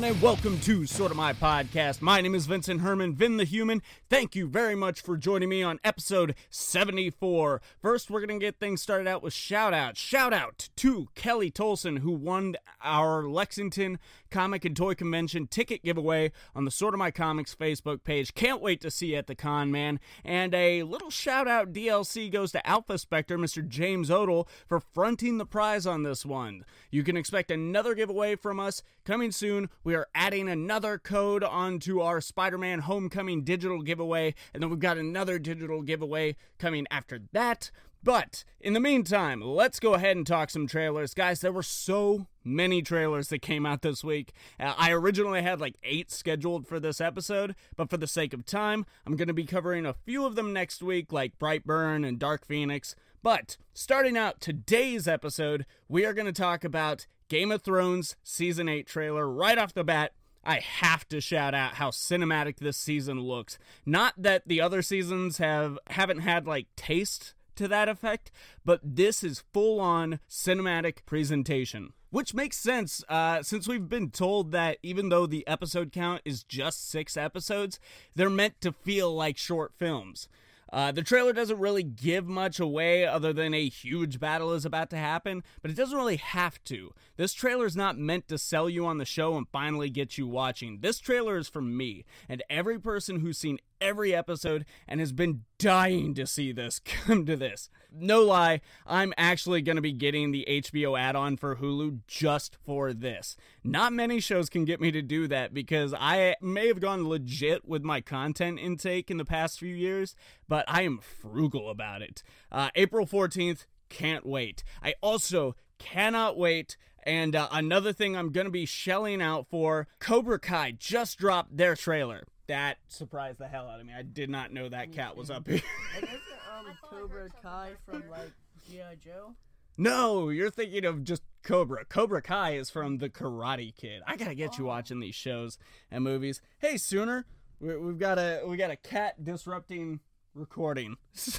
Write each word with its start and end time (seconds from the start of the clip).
everyone, 0.00 0.16
and 0.16 0.22
welcome 0.22 0.58
to 0.60 0.86
Sorta 0.86 1.14
My 1.14 1.34
Podcast. 1.34 2.00
My 2.00 2.22
name 2.22 2.34
is 2.34 2.46
Vincent 2.46 2.80
Herman, 2.80 3.14
Vin 3.14 3.36
the 3.36 3.44
Human. 3.44 3.82
Thank 4.08 4.34
you 4.34 4.46
very 4.48 4.74
much 4.74 5.02
for 5.02 5.18
joining 5.18 5.50
me 5.50 5.62
on 5.62 5.78
episode 5.84 6.34
74. 6.48 7.60
First, 7.82 8.08
we're 8.08 8.24
going 8.24 8.40
to 8.40 8.46
get 8.46 8.58
things 8.58 8.80
started 8.80 9.06
out 9.06 9.22
with 9.22 9.34
shout 9.34 9.74
out. 9.74 9.98
Shout 9.98 10.32
out 10.32 10.70
to 10.76 11.08
Kelly 11.14 11.50
Tolson, 11.50 11.98
who 11.98 12.12
won 12.12 12.56
our 12.82 13.28
Lexington 13.28 13.98
Comic 14.30 14.64
and 14.64 14.76
Toy 14.76 14.94
Convention 14.94 15.46
ticket 15.46 15.82
giveaway 15.82 16.32
on 16.54 16.64
the 16.64 16.70
Sorta 16.70 16.96
My 16.96 17.10
Comics 17.10 17.54
Facebook 17.54 18.02
page. 18.02 18.34
Can't 18.34 18.62
wait 18.62 18.80
to 18.80 18.90
see 18.90 19.08
you 19.08 19.16
at 19.16 19.26
the 19.26 19.34
con, 19.34 19.70
man. 19.70 20.00
And 20.24 20.54
a 20.54 20.82
little 20.82 21.10
shout 21.10 21.46
out 21.46 21.72
DLC 21.72 22.30
goes 22.32 22.52
to 22.52 22.66
Alpha 22.66 22.96
Spectre, 22.96 23.36
Mr. 23.36 23.66
James 23.66 24.10
Odell, 24.10 24.48
for 24.66 24.80
fronting 24.80 25.36
the 25.36 25.46
prize 25.46 25.86
on 25.86 26.04
this 26.04 26.24
one. 26.24 26.64
You 26.90 27.02
can 27.02 27.16
expect 27.16 27.50
another 27.50 27.94
giveaway 27.94 28.36
from 28.36 28.60
us 28.60 28.82
coming 29.04 29.32
soon. 29.32 29.68
We 29.84 29.89
are 29.94 30.08
adding 30.14 30.48
another 30.48 30.98
code 30.98 31.42
onto 31.42 32.00
our 32.00 32.20
Spider 32.20 32.58
Man 32.58 32.80
Homecoming 32.80 33.44
digital 33.44 33.82
giveaway, 33.82 34.34
and 34.52 34.62
then 34.62 34.70
we've 34.70 34.78
got 34.78 34.98
another 34.98 35.38
digital 35.38 35.82
giveaway 35.82 36.36
coming 36.58 36.86
after 36.90 37.20
that. 37.32 37.70
But 38.02 38.44
in 38.60 38.72
the 38.72 38.80
meantime, 38.80 39.42
let's 39.42 39.78
go 39.78 39.94
ahead 39.94 40.16
and 40.16 40.26
talk 40.26 40.48
some 40.48 40.66
trailers. 40.66 41.12
Guys, 41.12 41.40
there 41.40 41.52
were 41.52 41.62
so 41.62 42.26
many 42.42 42.80
trailers 42.80 43.28
that 43.28 43.42
came 43.42 43.66
out 43.66 43.82
this 43.82 44.02
week. 44.02 44.32
Uh, 44.58 44.74
I 44.78 44.90
originally 44.92 45.42
had 45.42 45.60
like 45.60 45.76
eight 45.82 46.10
scheduled 46.10 46.66
for 46.66 46.80
this 46.80 47.00
episode, 47.00 47.54
but 47.76 47.90
for 47.90 47.98
the 47.98 48.06
sake 48.06 48.32
of 48.32 48.46
time, 48.46 48.86
I'm 49.06 49.16
going 49.16 49.28
to 49.28 49.34
be 49.34 49.44
covering 49.44 49.84
a 49.84 49.92
few 49.92 50.24
of 50.24 50.34
them 50.34 50.52
next 50.52 50.82
week, 50.82 51.12
like 51.12 51.38
Brightburn 51.38 52.06
and 52.08 52.18
Dark 52.18 52.46
Phoenix. 52.46 52.94
But 53.22 53.58
starting 53.74 54.16
out 54.16 54.40
today's 54.40 55.06
episode, 55.06 55.66
we 55.86 56.06
are 56.06 56.14
going 56.14 56.26
to 56.26 56.32
talk 56.32 56.64
about 56.64 57.06
Game 57.30 57.52
of 57.52 57.62
Thrones 57.62 58.16
Season 58.24 58.68
8 58.68 58.86
trailer 58.88 59.26
right 59.26 59.56
off 59.56 59.72
the 59.72 59.84
bat. 59.84 60.12
I 60.44 60.58
have 60.58 61.08
to 61.10 61.20
shout 61.20 61.54
out 61.54 61.74
how 61.74 61.90
cinematic 61.90 62.56
this 62.56 62.76
season 62.76 63.20
looks. 63.20 63.56
Not 63.86 64.14
that 64.20 64.48
the 64.48 64.60
other 64.60 64.82
seasons 64.82 65.38
have 65.38 65.78
haven't 65.90 66.20
had 66.20 66.46
like 66.46 66.66
taste 66.74 67.34
to 67.54 67.68
that 67.68 67.88
effect, 67.88 68.32
but 68.64 68.80
this 68.82 69.22
is 69.22 69.44
full 69.52 69.80
on 69.80 70.18
cinematic 70.28 71.06
presentation. 71.06 71.92
Which 72.10 72.34
makes 72.34 72.56
sense, 72.56 73.04
uh, 73.08 73.44
since 73.44 73.68
we've 73.68 73.88
been 73.88 74.10
told 74.10 74.50
that 74.50 74.78
even 74.82 75.10
though 75.10 75.26
the 75.26 75.46
episode 75.46 75.92
count 75.92 76.22
is 76.24 76.42
just 76.42 76.90
six 76.90 77.16
episodes, 77.16 77.78
they're 78.16 78.28
meant 78.28 78.60
to 78.62 78.72
feel 78.72 79.14
like 79.14 79.38
short 79.38 79.72
films. 79.78 80.26
Uh, 80.72 80.92
the 80.92 81.02
trailer 81.02 81.32
doesn't 81.32 81.58
really 81.58 81.82
give 81.82 82.26
much 82.26 82.60
away 82.60 83.04
other 83.04 83.32
than 83.32 83.54
a 83.54 83.68
huge 83.68 84.20
battle 84.20 84.52
is 84.52 84.64
about 84.64 84.90
to 84.90 84.96
happen, 84.96 85.42
but 85.62 85.70
it 85.70 85.76
doesn't 85.76 85.98
really 85.98 86.16
have 86.16 86.62
to. 86.64 86.92
This 87.16 87.32
trailer 87.32 87.66
is 87.66 87.76
not 87.76 87.98
meant 87.98 88.28
to 88.28 88.38
sell 88.38 88.68
you 88.68 88.86
on 88.86 88.98
the 88.98 89.04
show 89.04 89.36
and 89.36 89.48
finally 89.48 89.90
get 89.90 90.16
you 90.16 90.26
watching. 90.26 90.78
This 90.80 90.98
trailer 90.98 91.36
is 91.36 91.48
for 91.48 91.62
me 91.62 92.04
and 92.28 92.42
every 92.48 92.78
person 92.78 93.20
who's 93.20 93.38
seen 93.38 93.58
every 93.80 94.14
episode 94.14 94.64
and 94.86 95.00
has 95.00 95.12
been 95.12 95.42
dying 95.58 96.14
to 96.14 96.26
see 96.26 96.52
this 96.52 96.78
come 96.84 97.26
to 97.26 97.36
this. 97.36 97.68
No 97.92 98.22
lie, 98.22 98.60
I'm 98.86 99.12
actually 99.16 99.62
going 99.62 99.76
to 99.76 99.82
be 99.82 99.92
getting 99.92 100.30
the 100.30 100.46
HBO 100.48 100.98
add 100.98 101.16
on 101.16 101.36
for 101.36 101.56
Hulu 101.56 102.00
just 102.06 102.56
for 102.64 102.92
this. 102.92 103.36
Not 103.64 103.92
many 103.92 104.20
shows 104.20 104.48
can 104.48 104.64
get 104.64 104.80
me 104.80 104.90
to 104.92 105.02
do 105.02 105.26
that 105.28 105.52
because 105.52 105.94
I 105.94 106.36
may 106.40 106.68
have 106.68 106.80
gone 106.80 107.08
legit 107.08 107.66
with 107.66 107.82
my 107.82 108.00
content 108.00 108.58
intake 108.58 109.10
in 109.10 109.16
the 109.16 109.24
past 109.24 109.58
few 109.58 109.74
years, 109.74 110.14
but 110.48 110.64
I 110.68 110.82
am 110.82 110.98
frugal 110.98 111.70
about 111.70 112.02
it. 112.02 112.22
Uh, 112.50 112.70
April 112.74 113.06
14th, 113.06 113.66
can't 113.88 114.24
wait. 114.24 114.62
I 114.82 114.94
also 115.02 115.56
cannot 115.78 116.36
wait 116.36 116.76
and 117.02 117.34
uh, 117.34 117.48
another 117.50 117.92
thing 117.92 118.16
I'm 118.16 118.30
going 118.30 118.44
to 118.44 118.50
be 118.50 118.66
shelling 118.66 119.22
out 119.22 119.46
for 119.48 119.88
Cobra 119.98 120.38
Kai 120.38 120.72
just 120.72 121.18
dropped 121.18 121.56
their 121.56 121.74
trailer 121.74 122.24
that 122.50 122.78
surprised 122.88 123.38
the 123.38 123.46
hell 123.48 123.68
out 123.68 123.80
of 123.80 123.86
me. 123.86 123.92
I 123.96 124.02
did 124.02 124.28
not 124.28 124.52
know 124.52 124.68
that 124.68 124.92
cat 124.92 125.16
was 125.16 125.30
up 125.30 125.46
here. 125.48 125.60
And 125.96 126.04
isn't 126.04 126.20
um 126.58 126.66
Cobra 126.82 127.28
Kai 127.42 127.70
from 127.86 128.02
like 128.10 128.32
G.I. 128.68 128.96
Joe? 128.96 129.34
no, 129.78 130.28
you're 130.28 130.50
thinking 130.50 130.84
of 130.84 131.04
just 131.04 131.22
Cobra. 131.42 131.84
Cobra 131.84 132.20
Kai 132.20 132.56
is 132.56 132.68
from 132.68 132.98
the 132.98 133.08
Karate 133.08 133.74
Kid. 133.74 134.02
I 134.06 134.16
gotta 134.16 134.34
get 134.34 134.58
you 134.58 134.64
Oh. 134.64 134.68
watching 134.68 135.00
these 135.00 135.14
shows 135.14 135.58
and 135.90 136.04
movies. 136.04 136.42
Hey, 136.58 136.76
Sooner, 136.76 137.24
we, 137.60 137.76
we've 137.78 137.98
got 137.98 138.18
a 138.18 138.42
we 138.46 138.56
got 138.56 138.70
a 138.70 138.76
cat 138.76 139.24
disrupting 139.24 140.00
recording. 140.34 140.96
So, 141.12 141.38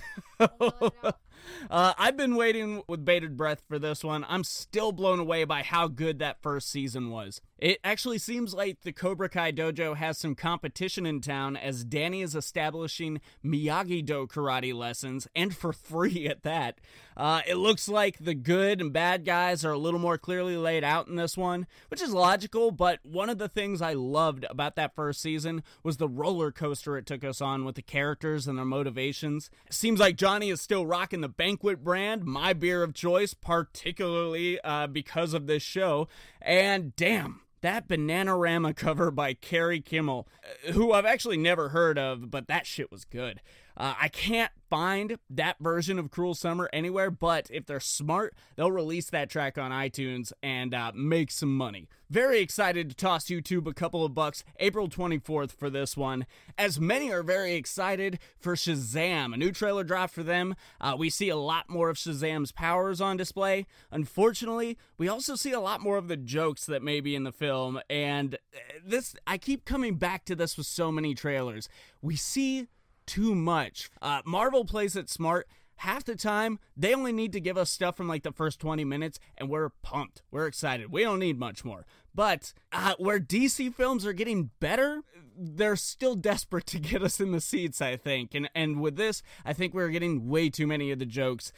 uh, 1.69 1.93
I've 1.97 2.17
been 2.17 2.35
waiting 2.35 2.83
with 2.87 3.05
bated 3.05 3.37
breath 3.37 3.61
for 3.67 3.79
this 3.79 4.03
one. 4.03 4.25
I'm 4.27 4.43
still 4.43 4.91
blown 4.91 5.19
away 5.19 5.43
by 5.43 5.63
how 5.63 5.87
good 5.87 6.19
that 6.19 6.41
first 6.41 6.69
season 6.69 7.09
was. 7.09 7.41
It 7.57 7.79
actually 7.83 8.17
seems 8.17 8.55
like 8.55 8.81
the 8.81 8.91
Cobra 8.91 9.29
Kai 9.29 9.51
dojo 9.51 9.95
has 9.95 10.17
some 10.17 10.33
competition 10.33 11.05
in 11.05 11.21
town 11.21 11.55
as 11.55 11.83
Danny 11.83 12.23
is 12.23 12.35
establishing 12.35 13.21
Miyagi 13.45 14.03
Do 14.03 14.25
karate 14.25 14.73
lessons, 14.73 15.27
and 15.35 15.55
for 15.55 15.71
free 15.71 16.27
at 16.27 16.41
that. 16.43 16.79
Uh, 17.15 17.41
it 17.47 17.55
looks 17.55 17.87
like 17.87 18.17
the 18.17 18.33
good 18.33 18.81
and 18.81 18.91
bad 18.91 19.25
guys 19.25 19.63
are 19.63 19.73
a 19.73 19.77
little 19.77 19.99
more 19.99 20.17
clearly 20.17 20.57
laid 20.57 20.83
out 20.83 21.07
in 21.07 21.17
this 21.17 21.37
one, 21.37 21.67
which 21.89 22.01
is 22.01 22.13
logical, 22.13 22.71
but 22.71 22.99
one 23.03 23.29
of 23.29 23.37
the 23.37 23.49
things 23.49 23.81
I 23.81 23.93
loved 23.93 24.45
about 24.49 24.75
that 24.77 24.95
first 24.95 25.21
season 25.21 25.61
was 25.83 25.97
the 25.97 26.07
roller 26.07 26.51
coaster 26.51 26.97
it 26.97 27.05
took 27.05 27.23
us 27.23 27.41
on 27.41 27.63
with 27.63 27.75
the 27.75 27.81
characters 27.83 28.47
and 28.47 28.57
their 28.57 28.65
motivations. 28.65 29.51
Seems 29.69 29.99
like 29.99 30.15
Johnny 30.15 30.49
is 30.49 30.61
still 30.61 30.87
rocking 30.87 31.21
the 31.21 31.29
Banquet 31.37 31.83
brand, 31.83 32.23
my 32.25 32.53
beer 32.53 32.83
of 32.83 32.93
choice, 32.93 33.33
particularly 33.33 34.59
uh, 34.61 34.87
because 34.87 35.33
of 35.33 35.47
this 35.47 35.63
show, 35.63 36.07
and 36.41 36.95
damn. 36.95 37.41
That 37.61 37.87
Bananarama 37.87 38.75
cover 38.75 39.11
by 39.11 39.35
Carrie 39.35 39.81
Kimmel, 39.81 40.27
uh, 40.67 40.71
who 40.71 40.93
I've 40.93 41.05
actually 41.05 41.37
never 41.37 41.69
heard 41.69 41.99
of, 41.99 42.31
but 42.31 42.47
that 42.47 42.65
shit 42.65 42.91
was 42.91 43.05
good. 43.05 43.39
Uh, 43.77 43.93
I 43.99 44.07
can't 44.07 44.51
find 44.69 45.17
that 45.29 45.57
version 45.59 45.99
of 45.99 46.09
Cruel 46.09 46.33
Summer 46.33 46.69
anywhere, 46.71 47.11
but 47.11 47.47
if 47.51 47.65
they're 47.65 47.81
smart, 47.81 48.33
they'll 48.55 48.71
release 48.71 49.09
that 49.09 49.29
track 49.29 49.57
on 49.57 49.71
iTunes 49.71 50.31
and 50.41 50.73
uh, 50.73 50.93
make 50.95 51.29
some 51.29 51.55
money. 51.55 51.89
Very 52.09 52.39
excited 52.39 52.89
to 52.89 52.95
toss 52.95 53.25
YouTube 53.25 53.67
a 53.67 53.73
couple 53.73 54.05
of 54.05 54.13
bucks 54.13 54.43
April 54.59 54.87
24th 54.87 55.51
for 55.51 55.69
this 55.69 55.97
one, 55.97 56.25
as 56.57 56.79
many 56.79 57.11
are 57.11 57.23
very 57.23 57.55
excited 57.55 58.19
for 58.39 58.55
Shazam. 58.55 59.33
A 59.33 59.37
new 59.37 59.51
trailer 59.51 59.83
drop 59.83 60.09
for 60.11 60.23
them. 60.23 60.55
Uh, 60.79 60.95
we 60.97 61.09
see 61.09 61.29
a 61.29 61.37
lot 61.37 61.69
more 61.69 61.89
of 61.89 61.97
Shazam's 61.97 62.51
powers 62.51 63.01
on 63.01 63.17
display. 63.17 63.65
Unfortunately, 63.91 64.77
we 64.97 65.09
also 65.09 65.35
see 65.35 65.51
a 65.51 65.59
lot 65.59 65.81
more 65.81 65.97
of 65.97 66.07
the 66.07 66.17
jokes 66.17 66.65
that 66.65 66.83
may 66.83 67.01
be 67.01 67.15
in 67.15 67.23
the 67.23 67.31
film, 67.31 67.79
and 67.89 68.35
uh, 68.35 68.59
this, 68.85 69.15
I 69.27 69.37
keep 69.37 69.65
coming 69.65 69.95
back 69.95 70.23
to 70.25 70.35
this 70.35 70.57
with 70.57 70.67
so 70.67 70.91
many 70.91 71.13
trailers. 71.13 71.67
We 72.01 72.15
see 72.15 72.67
too 73.05 73.35
much. 73.35 73.89
Uh, 74.01 74.21
Marvel 74.25 74.65
plays 74.65 74.95
it 74.95 75.09
smart. 75.09 75.47
Half 75.77 76.05
the 76.05 76.15
time, 76.15 76.59
they 76.77 76.93
only 76.93 77.11
need 77.11 77.33
to 77.33 77.39
give 77.39 77.57
us 77.57 77.71
stuff 77.71 77.97
from 77.97 78.07
like 78.07 78.21
the 78.21 78.31
first 78.31 78.59
20 78.59 78.85
minutes, 78.85 79.19
and 79.35 79.49
we're 79.49 79.69
pumped. 79.81 80.21
We're 80.29 80.45
excited. 80.45 80.91
We 80.91 81.01
don't 81.01 81.19
need 81.19 81.39
much 81.39 81.65
more. 81.65 81.87
But 82.13 82.53
uh, 82.71 82.95
where 82.97 83.19
DC 83.19 83.73
films 83.73 84.05
are 84.05 84.13
getting 84.13 84.51
better, 84.59 85.03
they're 85.37 85.75
still 85.75 86.15
desperate 86.15 86.65
to 86.67 86.79
get 86.79 87.01
us 87.01 87.19
in 87.19 87.31
the 87.31 87.41
seats, 87.41 87.81
I 87.81 87.97
think. 87.97 88.35
And 88.35 88.49
and 88.53 88.79
with 88.81 88.95
this, 88.95 89.23
I 89.45 89.53
think 89.53 89.73
we're 89.73 89.89
getting 89.89 90.27
way 90.27 90.49
too 90.49 90.67
many 90.67 90.91
of 90.91 90.99
the 90.99 91.05
jokes, 91.05 91.51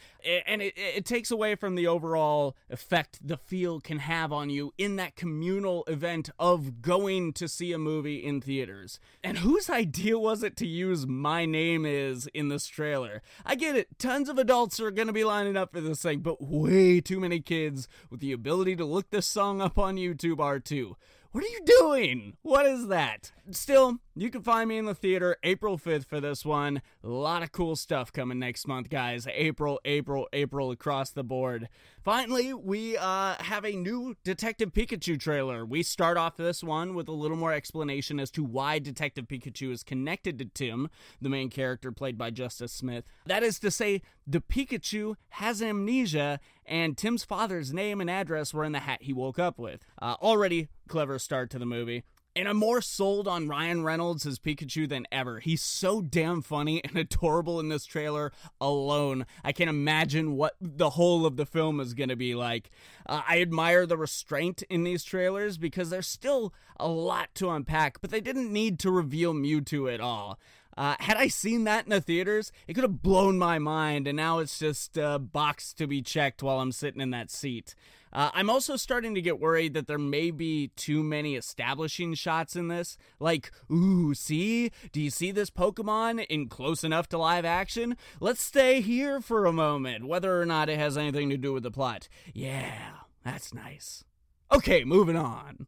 and 0.47 0.61
it, 0.61 0.73
it 0.77 1.05
takes 1.05 1.31
away 1.31 1.55
from 1.55 1.75
the 1.75 1.87
overall 1.87 2.55
effect 2.69 3.19
the 3.25 3.37
feel 3.37 3.79
can 3.79 3.99
have 3.99 4.31
on 4.31 4.49
you 4.49 4.73
in 4.77 4.95
that 4.97 5.15
communal 5.15 5.83
event 5.87 6.29
of 6.39 6.81
going 6.81 7.33
to 7.33 7.47
see 7.47 7.71
a 7.71 7.77
movie 7.77 8.23
in 8.23 8.41
theaters. 8.41 8.99
And 9.23 9.39
whose 9.39 9.69
idea 9.69 10.17
was 10.17 10.43
it 10.43 10.55
to 10.57 10.67
use 10.67 11.05
"My 11.05 11.45
Name 11.45 11.85
Is" 11.85 12.27
in 12.33 12.49
this 12.49 12.67
trailer? 12.67 13.21
I 13.45 13.55
get 13.55 13.75
it. 13.75 13.99
Tons 13.99 14.29
of 14.29 14.37
adults 14.37 14.79
are 14.79 14.91
going 14.91 15.07
to 15.07 15.13
be 15.13 15.23
lining 15.23 15.57
up 15.57 15.73
for 15.73 15.81
this 15.81 16.01
thing, 16.01 16.19
but 16.19 16.41
way 16.41 17.01
too 17.01 17.19
many 17.19 17.39
kids 17.39 17.87
with 18.09 18.19
the 18.19 18.31
ability 18.31 18.75
to 18.77 18.85
look 18.85 19.09
this 19.09 19.27
song 19.27 19.61
up 19.61 19.77
on 19.77 19.95
YouTube 19.95 20.39
are 20.43 20.59
too. 20.59 20.97
What 21.31 21.43
are 21.43 21.47
you 21.47 21.61
doing? 21.65 22.37
What 22.43 22.67
is 22.67 22.89
that? 22.89 23.31
Still, 23.49 23.97
you 24.15 24.29
can 24.29 24.43
find 24.43 24.69
me 24.69 24.77
in 24.77 24.85
the 24.85 24.93
theater 24.93 25.37
April 25.41 25.79
5th 25.79 26.05
for 26.05 26.21
this 26.21 26.45
one. 26.45 26.83
A 27.03 27.07
lot 27.07 27.41
of 27.41 27.51
cool 27.51 27.75
stuff 27.75 28.13
coming 28.13 28.37
next 28.37 28.67
month, 28.67 28.89
guys. 28.89 29.27
April, 29.33 29.79
April, 29.83 30.27
April 30.31 30.69
across 30.69 31.09
the 31.09 31.23
board. 31.23 31.69
Finally, 32.03 32.53
we 32.53 32.97
uh, 32.97 33.35
have 33.39 33.63
a 33.63 33.71
new 33.71 34.13
Detective 34.25 34.73
Pikachu 34.73 35.17
trailer. 35.17 35.65
We 35.65 35.83
start 35.83 36.17
off 36.17 36.35
this 36.35 36.61
one 36.61 36.95
with 36.95 37.07
a 37.07 37.13
little 37.13 37.37
more 37.37 37.53
explanation 37.53 38.19
as 38.19 38.29
to 38.31 38.43
why 38.43 38.79
Detective 38.79 39.25
Pikachu 39.25 39.71
is 39.71 39.83
connected 39.83 40.37
to 40.39 40.45
Tim, 40.45 40.89
the 41.21 41.29
main 41.29 41.49
character 41.49 41.93
played 41.93 42.17
by 42.17 42.29
Justice 42.29 42.73
Smith. 42.73 43.05
That 43.25 43.41
is 43.41 43.57
to 43.59 43.71
say, 43.71 44.01
the 44.27 44.41
Pikachu 44.41 45.15
has 45.29 45.61
amnesia, 45.61 46.41
and 46.65 46.97
Tim's 46.97 47.23
father's 47.23 47.73
name 47.73 48.01
and 48.01 48.09
address 48.09 48.53
were 48.53 48.65
in 48.65 48.73
the 48.73 48.79
hat 48.79 49.03
he 49.03 49.13
woke 49.13 49.39
up 49.39 49.57
with. 49.57 49.85
Uh, 50.01 50.15
already 50.21 50.67
clever 50.89 51.17
start 51.17 51.49
to 51.51 51.59
the 51.59 51.65
movie. 51.65 52.03
And 52.35 52.47
I'm 52.47 52.57
more 52.57 52.81
sold 52.81 53.27
on 53.27 53.47
Ryan 53.47 53.83
Reynolds 53.83 54.25
as 54.25 54.39
Pikachu 54.39 54.89
than 54.89 55.05
ever. 55.11 55.39
He's 55.39 55.61
so 55.61 56.01
damn 56.01 56.41
funny 56.41 56.83
and 56.83 56.97
adorable 56.97 57.59
in 57.59 57.69
this 57.69 57.85
trailer 57.85 58.31
alone. 58.59 59.27
I 59.43 59.51
can't 59.51 59.69
imagine 59.69 60.35
what 60.35 60.55
the 60.59 60.91
whole 60.91 61.27
of 61.27 61.37
the 61.37 61.45
film 61.45 61.79
is 61.79 61.93
going 61.93 62.09
to 62.09 62.15
be 62.15 62.33
like. 62.33 62.71
Uh, 63.05 63.21
I 63.27 63.39
admire 63.39 63.85
the 63.85 63.97
restraint 63.97 64.63
in 64.63 64.83
these 64.83 65.03
trailers 65.03 65.59
because 65.59 65.91
there's 65.91 66.07
still 66.07 66.53
a 66.79 66.87
lot 66.87 67.29
to 67.35 67.51
unpack, 67.51 68.01
but 68.01 68.09
they 68.09 68.21
didn't 68.21 68.51
need 68.51 68.79
to 68.79 68.89
reveal 68.89 69.33
Mewtwo 69.33 69.93
at 69.93 70.01
all. 70.01 70.39
Uh, 70.75 70.95
had 70.99 71.17
I 71.17 71.27
seen 71.27 71.65
that 71.65 71.85
in 71.85 71.91
the 71.91 72.01
theaters, 72.01 72.51
it 72.67 72.73
could 72.73 72.83
have 72.83 73.03
blown 73.03 73.37
my 73.37 73.59
mind, 73.59 74.07
and 74.07 74.17
now 74.17 74.39
it's 74.39 74.57
just 74.57 74.97
a 74.97 75.19
box 75.19 75.71
to 75.73 75.85
be 75.85 76.01
checked 76.01 76.41
while 76.41 76.59
I'm 76.59 76.71
sitting 76.71 77.01
in 77.01 77.11
that 77.11 77.29
seat. 77.29 77.75
Uh, 78.13 78.29
I'm 78.33 78.49
also 78.49 78.75
starting 78.75 79.15
to 79.15 79.21
get 79.21 79.39
worried 79.39 79.73
that 79.73 79.87
there 79.87 79.97
may 79.97 80.31
be 80.31 80.69
too 80.75 81.03
many 81.03 81.35
establishing 81.35 82.13
shots 82.13 82.55
in 82.55 82.67
this. 82.67 82.97
Like, 83.19 83.51
ooh, 83.71 84.13
see? 84.13 84.71
Do 84.91 85.01
you 85.01 85.09
see 85.09 85.31
this 85.31 85.49
Pokemon 85.49 86.25
in 86.27 86.47
close 86.47 86.83
enough 86.83 87.09
to 87.09 87.17
live 87.17 87.45
action? 87.45 87.97
Let's 88.19 88.43
stay 88.43 88.81
here 88.81 89.19
for 89.19 89.45
a 89.45 89.53
moment, 89.53 90.07
whether 90.07 90.39
or 90.39 90.45
not 90.45 90.69
it 90.69 90.77
has 90.77 90.97
anything 90.97 91.29
to 91.31 91.37
do 91.37 91.53
with 91.53 91.63
the 91.63 91.71
plot. 91.71 92.07
Yeah, 92.33 92.91
that's 93.25 93.53
nice. 93.53 94.03
Okay, 94.51 94.83
moving 94.83 95.17
on. 95.17 95.65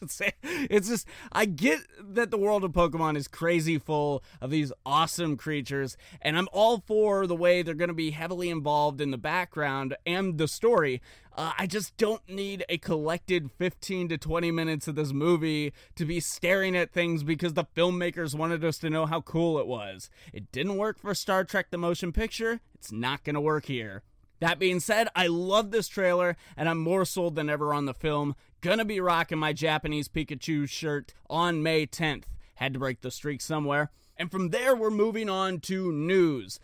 it's 0.42 0.88
just 0.88 1.06
I 1.32 1.44
get 1.44 1.80
that 2.00 2.30
the 2.30 2.38
world 2.38 2.64
of 2.64 2.72
Pokemon 2.72 3.16
is 3.16 3.28
crazy 3.28 3.78
full 3.78 4.22
of 4.40 4.50
these 4.50 4.72
awesome 4.86 5.36
creatures, 5.36 5.96
and 6.22 6.38
I'm 6.38 6.48
all 6.52 6.82
for 6.86 7.26
the 7.26 7.36
way 7.36 7.62
they're 7.62 7.74
going 7.74 7.88
to 7.88 7.94
be 7.94 8.10
heavily 8.10 8.50
involved 8.50 9.00
in 9.00 9.10
the 9.10 9.18
background 9.18 9.96
and 10.06 10.38
the 10.38 10.48
story. 10.48 11.00
Uh, 11.36 11.52
I 11.56 11.66
just 11.66 11.96
don't 11.96 12.28
need 12.28 12.64
a 12.68 12.78
collected 12.78 13.50
15 13.58 14.08
to 14.08 14.18
20 14.18 14.50
minutes 14.50 14.88
of 14.88 14.96
this 14.96 15.12
movie 15.12 15.72
to 15.94 16.04
be 16.04 16.18
staring 16.18 16.76
at 16.76 16.92
things 16.92 17.22
because 17.22 17.54
the 17.54 17.64
filmmakers 17.76 18.34
wanted 18.34 18.64
us 18.64 18.78
to 18.78 18.90
know 18.90 19.06
how 19.06 19.20
cool 19.20 19.58
it 19.60 19.68
was. 19.68 20.10
It 20.32 20.50
didn't 20.50 20.78
work 20.78 20.98
for 20.98 21.14
Star 21.14 21.44
Trek 21.44 21.70
the 21.70 21.78
Motion 21.78 22.10
Picture, 22.12 22.60
it's 22.74 22.90
not 22.90 23.22
going 23.22 23.34
to 23.34 23.40
work 23.40 23.66
here. 23.66 24.02
That 24.40 24.58
being 24.58 24.80
said, 24.80 25.08
I 25.16 25.26
love 25.26 25.70
this 25.70 25.88
trailer 25.88 26.36
and 26.56 26.68
I'm 26.68 26.78
more 26.78 27.04
sold 27.04 27.34
than 27.34 27.50
ever 27.50 27.74
on 27.74 27.86
the 27.86 27.94
film. 27.94 28.36
Gonna 28.60 28.84
be 28.84 29.00
rocking 29.00 29.38
my 29.38 29.52
Japanese 29.52 30.08
Pikachu 30.08 30.68
shirt 30.68 31.14
on 31.28 31.62
May 31.62 31.86
10th. 31.86 32.24
Had 32.56 32.72
to 32.72 32.78
break 32.78 33.00
the 33.00 33.10
streak 33.10 33.40
somewhere. 33.40 33.90
And 34.16 34.30
from 34.30 34.50
there, 34.50 34.74
we're 34.74 34.90
moving 34.90 35.28
on 35.28 35.60
to 35.60 35.92
news. 35.92 36.58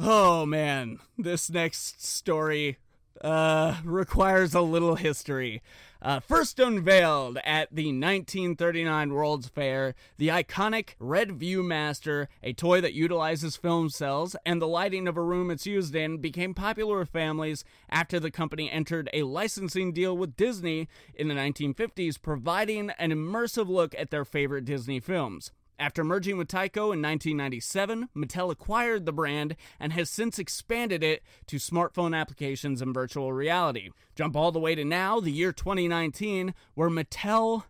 Oh 0.00 0.46
man, 0.46 0.98
this 1.18 1.50
next 1.50 2.04
story 2.04 2.78
uh, 3.20 3.76
requires 3.84 4.54
a 4.54 4.60
little 4.60 4.96
history. 4.96 5.62
Uh, 6.04 6.20
first 6.20 6.60
unveiled 6.60 7.38
at 7.44 7.74
the 7.74 7.86
1939 7.86 9.14
World's 9.14 9.48
Fair, 9.48 9.94
the 10.18 10.28
iconic 10.28 10.96
Red 10.98 11.30
Viewmaster, 11.30 12.26
a 12.42 12.52
toy 12.52 12.82
that 12.82 12.92
utilizes 12.92 13.56
film 13.56 13.88
cells 13.88 14.36
and 14.44 14.60
the 14.60 14.68
lighting 14.68 15.08
of 15.08 15.16
a 15.16 15.22
room 15.22 15.50
it's 15.50 15.66
used 15.66 15.94
in, 15.94 16.18
became 16.18 16.52
popular 16.52 16.98
with 16.98 17.08
families 17.08 17.64
after 17.88 18.20
the 18.20 18.30
company 18.30 18.70
entered 18.70 19.08
a 19.14 19.22
licensing 19.22 19.94
deal 19.94 20.14
with 20.14 20.36
Disney 20.36 20.88
in 21.14 21.28
the 21.28 21.34
1950s, 21.34 22.20
providing 22.20 22.90
an 22.98 23.10
immersive 23.10 23.70
look 23.70 23.94
at 23.96 24.10
their 24.10 24.26
favorite 24.26 24.66
Disney 24.66 25.00
films. 25.00 25.52
After 25.78 26.04
merging 26.04 26.36
with 26.36 26.48
Tyco 26.48 26.92
in 26.92 27.02
1997, 27.02 28.08
Mattel 28.14 28.52
acquired 28.52 29.06
the 29.06 29.12
brand 29.12 29.56
and 29.80 29.92
has 29.92 30.08
since 30.08 30.38
expanded 30.38 31.02
it 31.02 31.22
to 31.48 31.56
smartphone 31.56 32.16
applications 32.16 32.80
and 32.80 32.94
virtual 32.94 33.32
reality. 33.32 33.90
Jump 34.14 34.36
all 34.36 34.52
the 34.52 34.60
way 34.60 34.76
to 34.76 34.84
now, 34.84 35.18
the 35.18 35.32
year 35.32 35.52
2019, 35.52 36.54
where 36.74 36.90
Mattel 36.90 37.64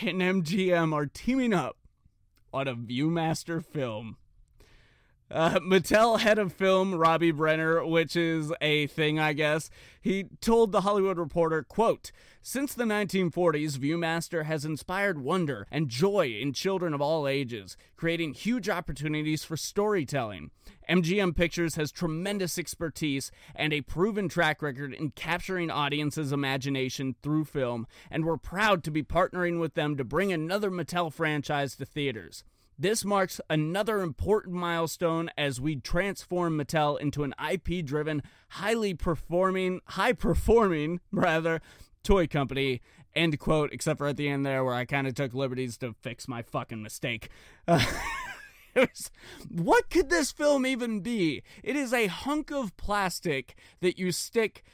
and 0.00 0.22
MGM 0.22 0.94
are 0.94 1.06
teaming 1.06 1.52
up 1.52 1.76
on 2.52 2.66
a 2.66 2.74
Viewmaster 2.74 3.62
film. 3.62 4.16
Uh, 5.30 5.58
Mattel 5.58 6.20
head 6.20 6.38
of 6.38 6.52
film 6.52 6.94
Robbie 6.94 7.32
Brenner, 7.32 7.84
which 7.84 8.14
is 8.14 8.52
a 8.60 8.86
thing, 8.88 9.18
I 9.18 9.32
guess, 9.32 9.70
he 10.00 10.26
told 10.42 10.70
the 10.70 10.82
Hollywood 10.82 11.18
Reporter, 11.18 11.62
quote, 11.62 12.12
Since 12.42 12.74
the 12.74 12.84
1940s, 12.84 13.78
Viewmaster 13.78 14.44
has 14.44 14.66
inspired 14.66 15.18
wonder 15.18 15.66
and 15.70 15.88
joy 15.88 16.36
in 16.38 16.52
children 16.52 16.92
of 16.92 17.00
all 17.00 17.26
ages, 17.26 17.74
creating 17.96 18.34
huge 18.34 18.68
opportunities 18.68 19.44
for 19.44 19.56
storytelling. 19.56 20.50
MGM 20.90 21.34
Pictures 21.34 21.76
has 21.76 21.90
tremendous 21.90 22.58
expertise 22.58 23.32
and 23.56 23.72
a 23.72 23.80
proven 23.80 24.28
track 24.28 24.60
record 24.60 24.92
in 24.92 25.10
capturing 25.10 25.70
audiences' 25.70 26.32
imagination 26.32 27.16
through 27.22 27.46
film, 27.46 27.86
and 28.10 28.26
we're 28.26 28.36
proud 28.36 28.84
to 28.84 28.90
be 28.90 29.02
partnering 29.02 29.58
with 29.58 29.72
them 29.72 29.96
to 29.96 30.04
bring 30.04 30.34
another 30.34 30.70
Mattel 30.70 31.10
franchise 31.10 31.76
to 31.76 31.86
theaters. 31.86 32.44
This 32.78 33.04
marks 33.04 33.40
another 33.48 34.00
important 34.00 34.54
milestone 34.56 35.30
as 35.38 35.60
we 35.60 35.76
transform 35.76 36.58
Mattel 36.58 36.98
into 36.98 37.22
an 37.22 37.34
IP 37.52 37.84
driven, 37.84 38.22
highly 38.48 38.94
performing, 38.94 39.80
high 39.86 40.12
performing, 40.12 41.00
rather, 41.12 41.60
toy 42.02 42.26
company. 42.26 42.80
End 43.14 43.38
quote, 43.38 43.72
except 43.72 43.98
for 43.98 44.08
at 44.08 44.16
the 44.16 44.28
end 44.28 44.44
there 44.44 44.64
where 44.64 44.74
I 44.74 44.86
kind 44.86 45.06
of 45.06 45.14
took 45.14 45.34
liberties 45.34 45.78
to 45.78 45.94
fix 46.02 46.26
my 46.26 46.42
fucking 46.42 46.82
mistake. 46.82 47.28
Uh, 47.66 47.82
was, 48.74 49.10
what 49.48 49.88
could 49.88 50.10
this 50.10 50.32
film 50.32 50.66
even 50.66 51.00
be? 51.00 51.42
It 51.62 51.76
is 51.76 51.92
a 51.92 52.08
hunk 52.08 52.50
of 52.50 52.76
plastic 52.76 53.54
that 53.80 53.98
you 53.98 54.12
stick 54.12 54.64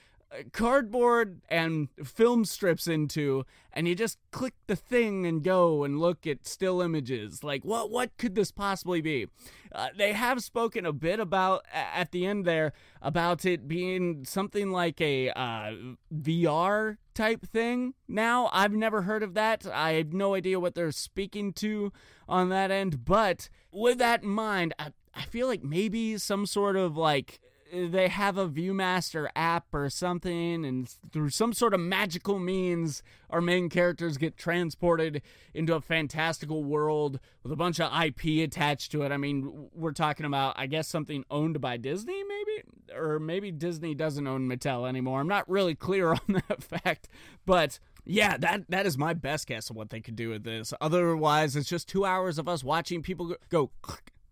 cardboard 0.53 1.41
and 1.49 1.89
film 2.05 2.45
strips 2.45 2.87
into 2.87 3.45
and 3.73 3.89
you 3.89 3.95
just 3.95 4.19
click 4.31 4.55
the 4.67 4.77
thing 4.77 5.27
and 5.27 5.43
go 5.43 5.85
and 5.85 5.99
look 5.99 6.27
at 6.27 6.47
still 6.47 6.81
images. 6.81 7.43
Like 7.43 7.65
what 7.65 7.91
what 7.91 8.17
could 8.17 8.35
this 8.35 8.51
possibly 8.51 9.01
be? 9.01 9.27
Uh, 9.73 9.89
they 9.97 10.13
have 10.13 10.43
spoken 10.43 10.87
a 10.87 10.93
bit 10.93 11.21
about 11.21 11.65
at 11.73 12.13
the 12.13 12.27
end 12.27 12.45
there 12.45 12.73
about 13.03 13.45
it 13.45 13.69
being 13.69 14.25
something 14.25 14.71
like 14.71 15.01
a 15.01 15.31
uh, 15.31 15.73
VR 16.15 16.97
type 17.15 17.47
thing 17.47 17.95
now. 18.09 18.49
I've 18.53 18.73
never 18.73 19.03
heard 19.03 19.23
of 19.23 19.35
that. 19.35 19.67
I 19.67 19.93
have 19.93 20.13
no 20.13 20.35
idea 20.35 20.61
what 20.61 20.75
they're 20.75 20.93
speaking 20.93 21.53
to 21.55 21.93
on 22.29 22.49
that 22.51 22.71
end 22.71 23.05
but 23.05 23.49
with 23.73 23.99
that 23.99 24.23
in 24.23 24.29
mind 24.29 24.75
I, 24.79 24.93
I 25.15 25.23
feel 25.23 25.49
like 25.49 25.65
maybe 25.65 26.17
some 26.19 26.47
sort 26.47 26.77
of 26.77 26.97
like 26.97 27.41
they 27.73 28.09
have 28.09 28.37
a 28.37 28.49
Viewmaster 28.49 29.29
app 29.37 29.67
or 29.73 29.89
something, 29.91 30.65
and 30.65 30.89
through 31.13 31.31
some 31.31 31.53
sort 31.53 31.75
of 31.75 31.81
magical 31.81 32.39
means, 32.39 33.03
our 33.29 33.41
main 33.41 33.69
characters 33.69 34.17
get 34.17 34.37
transported 34.37 35.23
into 35.55 35.75
a 35.75 35.81
fantastical 35.81 36.65
world 36.65 37.21
with 37.43 37.53
a 37.53 37.57
bunch 37.57 37.81
of 37.81 37.93
IP 38.03 38.45
attached 38.45 38.93
to 38.93 39.03
it. 39.03 39.13
I 39.13 39.17
mean, 39.17 39.69
we're 39.75 39.93
talking 39.93 40.27
about, 40.27 40.55
I 40.59 40.67
guess, 40.67 40.89
something 40.89 41.25
owned 41.31 41.61
by 41.61 41.77
Disney, 41.77 42.23
maybe? 42.25 42.63
Or 42.95 43.19
maybe 43.19 43.51
Disney 43.53 43.95
doesn't 43.95 44.27
own 44.27 44.49
Mattel 44.49 44.89
anymore. 44.89 45.21
I'm 45.21 45.29
not 45.29 45.49
really 45.49 45.75
clear 45.75 46.13
on 46.29 46.43
that 46.49 46.63
fact, 46.63 47.09
but. 47.47 47.79
Yeah, 48.07 48.39
that 48.39 48.63
that 48.71 48.87
is 48.87 48.97
my 48.97 49.13
best 49.13 49.47
guess 49.47 49.69
of 49.69 49.77
what 49.77 49.91
they 49.91 50.01
could 50.01 50.17
do 50.17 50.31
with 50.31 50.43
this. 50.43 50.73
Otherwise, 50.81 51.55
it's 51.55 51.69
just 51.69 51.87
two 51.87 52.07
hours 52.07 52.39
of 52.39 52.49
us 52.49 52.65
watching 52.65 53.03
people 53.03 53.27
go, 53.27 53.37
go 53.51 53.71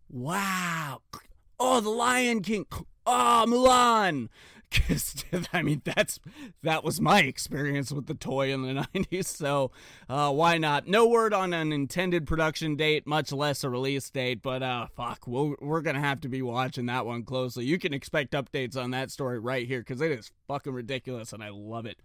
wow, 0.08 1.00
oh, 1.60 1.80
the 1.80 1.90
Lion 1.90 2.42
King, 2.42 2.66
oh, 3.08 3.44
Mulan. 3.48 4.28
I 5.52 5.62
mean, 5.62 5.80
that's 5.84 6.20
that 6.62 6.84
was 6.84 7.00
my 7.00 7.20
experience 7.22 7.90
with 7.90 8.06
the 8.06 8.14
toy 8.14 8.52
in 8.52 8.62
the 8.62 8.86
'90s. 8.94 9.24
So 9.24 9.70
uh, 10.08 10.30
why 10.32 10.58
not? 10.58 10.86
No 10.86 11.06
word 11.08 11.32
on 11.32 11.54
an 11.54 11.72
intended 11.72 12.26
production 12.26 12.76
date, 12.76 13.06
much 13.06 13.32
less 13.32 13.64
a 13.64 13.70
release 13.70 14.10
date. 14.10 14.42
But 14.42 14.62
uh, 14.62 14.88
fuck, 14.94 15.26
we 15.26 15.54
we're 15.60 15.80
gonna 15.80 16.00
have 16.00 16.20
to 16.22 16.28
be 16.28 16.42
watching 16.42 16.86
that 16.86 17.06
one 17.06 17.22
closely. 17.22 17.64
You 17.64 17.78
can 17.78 17.94
expect 17.94 18.32
updates 18.32 18.76
on 18.76 18.90
that 18.90 19.10
story 19.10 19.38
right 19.38 19.66
here 19.66 19.80
because 19.80 20.00
it 20.00 20.12
is 20.12 20.30
fucking 20.46 20.72
ridiculous, 20.72 21.32
and 21.32 21.42
I 21.42 21.48
love 21.48 21.86
it. 21.86 21.98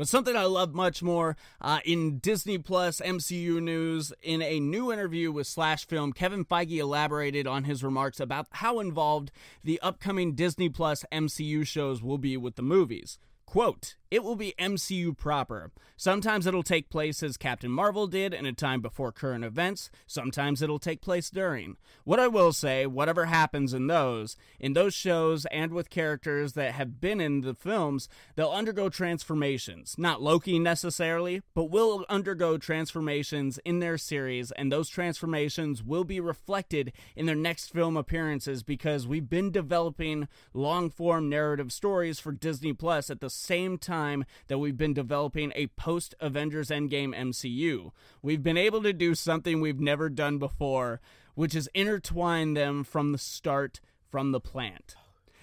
But 0.00 0.08
something 0.08 0.34
I 0.34 0.44
love 0.44 0.72
much 0.72 1.02
more 1.02 1.36
uh, 1.60 1.80
in 1.84 2.20
Disney 2.20 2.56
Plus 2.56 3.02
MCU 3.02 3.62
news, 3.62 4.14
in 4.22 4.40
a 4.40 4.58
new 4.58 4.90
interview 4.90 5.30
with 5.30 5.46
Slash 5.46 5.86
Film, 5.86 6.14
Kevin 6.14 6.42
Feige 6.42 6.78
elaborated 6.78 7.46
on 7.46 7.64
his 7.64 7.84
remarks 7.84 8.18
about 8.18 8.46
how 8.50 8.80
involved 8.80 9.30
the 9.62 9.78
upcoming 9.82 10.34
Disney 10.34 10.70
Plus 10.70 11.04
MCU 11.12 11.66
shows 11.66 12.02
will 12.02 12.16
be 12.16 12.38
with 12.38 12.56
the 12.56 12.62
movies. 12.62 13.18
Quote, 13.44 13.96
it 14.10 14.24
will 14.24 14.36
be 14.36 14.54
MCU 14.58 15.16
proper. 15.16 15.70
Sometimes 15.96 16.46
it'll 16.46 16.62
take 16.62 16.90
place 16.90 17.22
as 17.22 17.36
Captain 17.36 17.70
Marvel 17.70 18.06
did 18.06 18.34
in 18.34 18.44
a 18.44 18.52
time 18.52 18.80
before 18.80 19.12
current 19.12 19.44
events, 19.44 19.90
sometimes 20.06 20.62
it'll 20.62 20.78
take 20.78 21.00
place 21.00 21.30
during. 21.30 21.76
What 22.04 22.18
I 22.18 22.26
will 22.26 22.52
say, 22.52 22.86
whatever 22.86 23.26
happens 23.26 23.72
in 23.72 23.86
those, 23.86 24.36
in 24.58 24.72
those 24.72 24.94
shows 24.94 25.46
and 25.46 25.72
with 25.72 25.90
characters 25.90 26.54
that 26.54 26.72
have 26.72 27.00
been 27.00 27.20
in 27.20 27.42
the 27.42 27.54
films, 27.54 28.08
they'll 28.34 28.50
undergo 28.50 28.88
transformations. 28.88 29.94
Not 29.96 30.22
Loki 30.22 30.58
necessarily, 30.58 31.42
but 31.54 31.70
will 31.70 32.04
undergo 32.08 32.58
transformations 32.58 33.60
in 33.64 33.78
their 33.78 33.98
series, 33.98 34.50
and 34.52 34.72
those 34.72 34.88
transformations 34.88 35.84
will 35.84 36.04
be 36.04 36.18
reflected 36.18 36.92
in 37.14 37.26
their 37.26 37.36
next 37.36 37.68
film 37.72 37.96
appearances 37.96 38.62
because 38.62 39.06
we've 39.06 39.28
been 39.28 39.52
developing 39.52 40.26
long 40.52 40.90
form 40.90 41.28
narrative 41.28 41.70
stories 41.72 42.18
for 42.18 42.32
Disney 42.32 42.72
Plus 42.72 43.10
at 43.10 43.20
the 43.20 43.30
same 43.30 43.78
time 43.78 43.99
that 44.48 44.58
we've 44.58 44.76
been 44.76 44.94
developing 44.94 45.52
a 45.54 45.68
post 45.68 46.14
Avengers 46.20 46.68
Endgame 46.68 47.14
MCU. 47.14 47.92
We've 48.22 48.42
been 48.42 48.56
able 48.56 48.82
to 48.82 48.92
do 48.92 49.14
something 49.14 49.60
we've 49.60 49.80
never 49.80 50.08
done 50.08 50.38
before, 50.38 51.00
which 51.34 51.54
is 51.54 51.68
intertwine 51.74 52.54
them 52.54 52.84
from 52.84 53.12
the 53.12 53.18
start, 53.18 53.80
from 54.10 54.32
the 54.32 54.40
plant. 54.40 54.96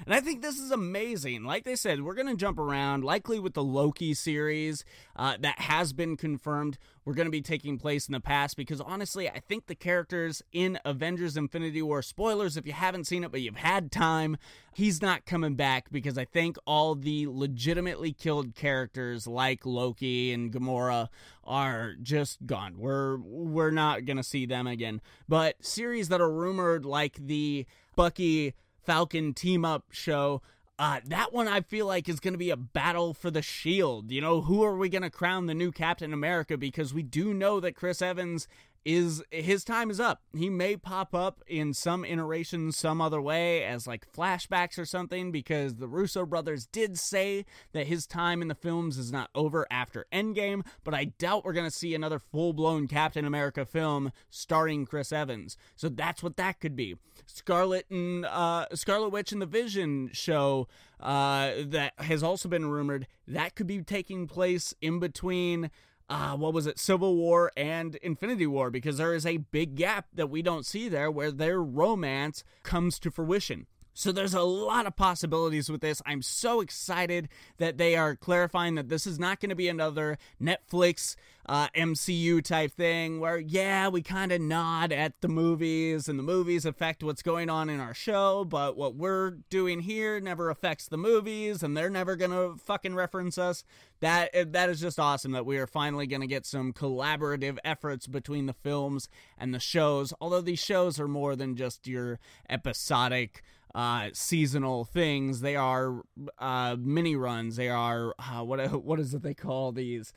And 0.06 0.14
I 0.14 0.20
think 0.20 0.42
this 0.42 0.60
is 0.60 0.72
amazing. 0.72 1.44
Like 1.44 1.64
they 1.64 1.76
said, 1.76 2.02
we're 2.02 2.14
going 2.14 2.28
to 2.28 2.36
jump 2.36 2.60
around, 2.60 3.04
likely 3.04 3.40
with 3.40 3.54
the 3.54 3.64
Loki 3.64 4.14
series 4.14 4.86
uh, 5.16 5.38
that 5.40 5.60
has 5.60 5.94
been 5.94 6.16
confirmed. 6.16 6.78
We're 7.04 7.14
going 7.14 7.26
to 7.28 7.32
be 7.32 7.42
taking 7.42 7.78
place 7.78 8.08
in 8.08 8.12
the 8.12 8.20
past 8.20 8.58
because 8.58 8.82
honestly, 8.82 9.30
I 9.30 9.40
think 9.40 9.68
the 9.68 9.76
characters 9.76 10.44
in 10.52 10.78
Avengers 10.86 11.38
Infinity 11.38 11.82
War, 11.82 12.02
spoilers 12.02 12.58
if 12.58 12.68
you 12.68 12.74
haven't 12.74 13.06
seen 13.06 13.24
it, 13.24 13.32
but 13.32 13.42
you've 13.42 13.56
had 13.56 13.92
time, 13.92 14.38
he's 14.74 15.02
not 15.02 15.26
coming 15.26 15.56
back 15.56 15.90
because 15.90 16.18
I 16.18 16.26
think 16.26 16.58
all 16.68 16.96
the 16.96 17.28
legitimately 17.28 18.12
killed 18.12 18.56
characters 18.56 19.26
like 19.26 19.66
Loki 19.66 20.34
and 20.34 20.52
Gamora 20.52 21.08
are 21.44 21.94
just 22.02 22.46
gone. 22.46 22.78
We're 22.78 23.18
we're 23.18 23.72
not 23.72 24.06
going 24.06 24.18
to 24.18 24.24
see 24.24 24.46
them 24.46 24.68
again. 24.68 25.02
But 25.30 25.64
series 25.66 26.10
that 26.10 26.22
are 26.22 26.32
rumored 26.32 26.86
like 26.86 27.16
the 27.16 27.66
Bucky 27.96 28.54
Falcon 28.88 29.34
team 29.34 29.66
up 29.66 29.84
show. 29.92 30.42
Uh, 30.80 31.02
that 31.06 31.34
one 31.34 31.48
I 31.48 31.60
feel 31.60 31.86
like 31.86 32.08
is 32.08 32.22
going 32.22 32.34
to 32.34 32.38
be 32.38 32.52
a 32.52 32.56
battle 32.56 33.14
for 33.14 33.30
the 33.30 33.42
shield. 33.42 34.12
You 34.12 34.22
know, 34.22 34.42
who 34.42 34.64
are 34.64 34.78
we 34.78 34.88
going 34.88 35.02
to 35.02 35.10
crown 35.10 35.48
the 35.48 35.54
new 35.54 35.74
Captain 35.74 36.14
America? 36.14 36.58
Because 36.58 36.94
we 36.94 37.04
do 37.04 37.34
know 37.34 37.60
that 37.60 37.76
Chris 37.76 38.02
Evans 38.02 38.48
is 38.86 39.24
his 39.32 39.64
time 39.64 39.90
is 39.90 40.00
up. 40.00 40.22
He 40.36 40.50
may 40.50 40.78
pop 40.78 41.14
up 41.14 41.42
in 41.48 41.74
some 41.74 42.06
iteration 42.06 42.72
some 42.72 43.02
other 43.02 43.22
way 43.22 43.64
as 43.64 43.88
like 43.88 44.12
flashbacks 44.12 44.78
or 44.78 44.86
something 44.86 45.32
because 45.32 45.76
the 45.76 45.88
Russo 45.88 46.26
brothers 46.26 46.66
did 46.66 46.98
say 46.98 47.46
that 47.74 47.88
his 47.88 48.08
time 48.08 48.42
in 48.42 48.48
the 48.48 48.56
films 48.56 48.98
is 48.98 49.12
not 49.12 49.30
over 49.36 49.68
after 49.70 50.06
Endgame, 50.12 50.66
but 50.84 50.94
I 50.94 51.06
doubt 51.06 51.44
we're 51.44 51.54
going 51.54 51.70
to 51.70 51.76
see 51.76 51.94
another 51.94 52.20
full-blown 52.20 52.88
Captain 52.88 53.26
America 53.26 53.66
film 53.66 54.12
starring 54.30 54.86
Chris 54.86 55.12
Evans. 55.12 55.58
So 55.76 55.90
that's 55.90 56.24
what 56.24 56.38
that 56.38 56.60
could 56.60 56.76
be. 56.76 56.96
Scarlet 57.26 57.86
and 57.90 58.26
uh, 58.26 58.68
Scarlet 58.74 59.10
Witch 59.10 59.32
and 59.32 59.42
the 59.42 59.46
Vision 59.46 60.10
show 60.14 60.68
uh, 61.00 61.52
that 61.66 61.94
has 61.98 62.24
also 62.24 62.50
been 62.50 62.70
rumored 62.70 63.08
that 63.28 63.56
could 63.56 63.68
be 63.68 63.82
taking 63.82 64.28
place 64.28 64.74
in 64.82 65.00
between 65.00 65.70
uh, 66.10 66.36
what 66.36 66.54
was 66.54 66.68
it, 66.68 66.80
Civil 66.80 67.16
War 67.16 67.52
and 67.58 67.96
Infinity 67.96 68.48
War, 68.48 68.70
because 68.70 68.98
there 68.98 69.14
is 69.14 69.26
a 69.26 69.38
big 69.38 69.76
gap 69.76 70.08
that 70.14 70.30
we 70.30 70.42
don't 70.42 70.66
see 70.66 70.88
there 70.88 71.12
where 71.12 71.32
their 71.32 71.62
romance 71.62 72.44
comes 72.64 73.00
to 73.00 73.12
fruition. 73.12 73.68
So 73.98 74.12
there's 74.12 74.36
a 74.36 74.44
lot 74.44 74.86
of 74.86 74.96
possibilities 74.96 75.72
with 75.72 75.82
this. 75.82 76.04
I'm 76.06 76.22
so 76.22 76.62
excited 76.62 77.30
that 77.58 77.80
they 77.80 77.96
are 77.96 78.16
clarifying 78.16 78.76
that 78.76 78.90
this 78.90 79.08
is 79.08 79.18
not 79.18 79.40
going 79.40 79.50
to 79.50 79.56
be 79.56 79.70
another 79.70 80.20
Netflix 80.40 81.16
uh, 81.48 81.70
MCU 81.70 82.44
type 82.44 82.74
thing 82.74 83.20
where, 83.20 83.40
yeah, 83.40 83.88
we 83.88 84.04
kind 84.04 84.32
of 84.32 84.40
nod 84.40 84.92
at 84.92 85.20
the 85.22 85.28
movies 85.28 86.08
and 86.08 86.20
the 86.20 86.24
movies 86.24 86.64
affect 86.64 87.02
what's 87.02 87.24
going 87.24 87.50
on 87.50 87.72
in 87.72 87.80
our 87.80 87.96
show, 87.96 88.46
but 88.46 88.78
what 88.78 88.94
we're 88.96 89.32
doing 89.50 89.80
here 89.80 90.20
never 90.20 90.52
affects 90.52 90.88
the 90.88 90.98
movies 90.98 91.64
and 91.64 91.76
they're 91.76 91.90
never 91.90 92.16
going 92.16 92.30
to 92.30 92.56
fucking 92.66 92.94
reference 92.94 93.40
us. 93.40 93.64
That 94.00 94.30
that 94.52 94.70
is 94.70 94.80
just 94.80 95.00
awesome 95.00 95.32
that 95.32 95.48
we 95.48 95.58
are 95.58 95.66
finally 95.66 96.06
going 96.06 96.22
to 96.22 96.28
get 96.28 96.46
some 96.46 96.72
collaborative 96.72 97.58
efforts 97.66 98.06
between 98.06 98.46
the 98.46 98.54
films 98.54 99.10
and 99.40 99.56
the 99.56 99.60
shows. 99.60 100.14
Although 100.22 100.42
these 100.42 100.60
shows 100.60 101.00
are 101.00 101.08
more 101.08 101.36
than 101.36 101.56
just 101.56 101.88
your 101.88 102.20
episodic 102.48 103.42
uh, 103.76 104.10
seasonal 104.14 104.86
things. 104.86 105.42
They 105.42 105.56
are 105.56 106.02
uh, 106.40 106.76
mini 106.80 107.16
runs. 107.16 107.56
They 107.56 107.70
are 107.70 108.14
uh, 108.20 108.44
what 108.44 108.60
what 108.84 109.00
is 109.00 109.14
it 109.14 109.22
they 109.24 109.34
call 109.34 109.72
these? 109.72 110.14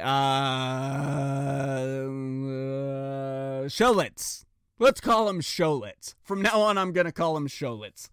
Uh, 0.00 0.04
showlets. 3.68 4.44
Let's 4.78 5.00
call 5.00 5.26
them 5.26 5.40
showlets. 5.40 6.14
From 6.22 6.42
now 6.42 6.60
on, 6.62 6.78
I'm 6.78 6.92
gonna 6.92 7.12
call 7.12 7.34
them 7.34 7.48
showlets. 7.48 8.08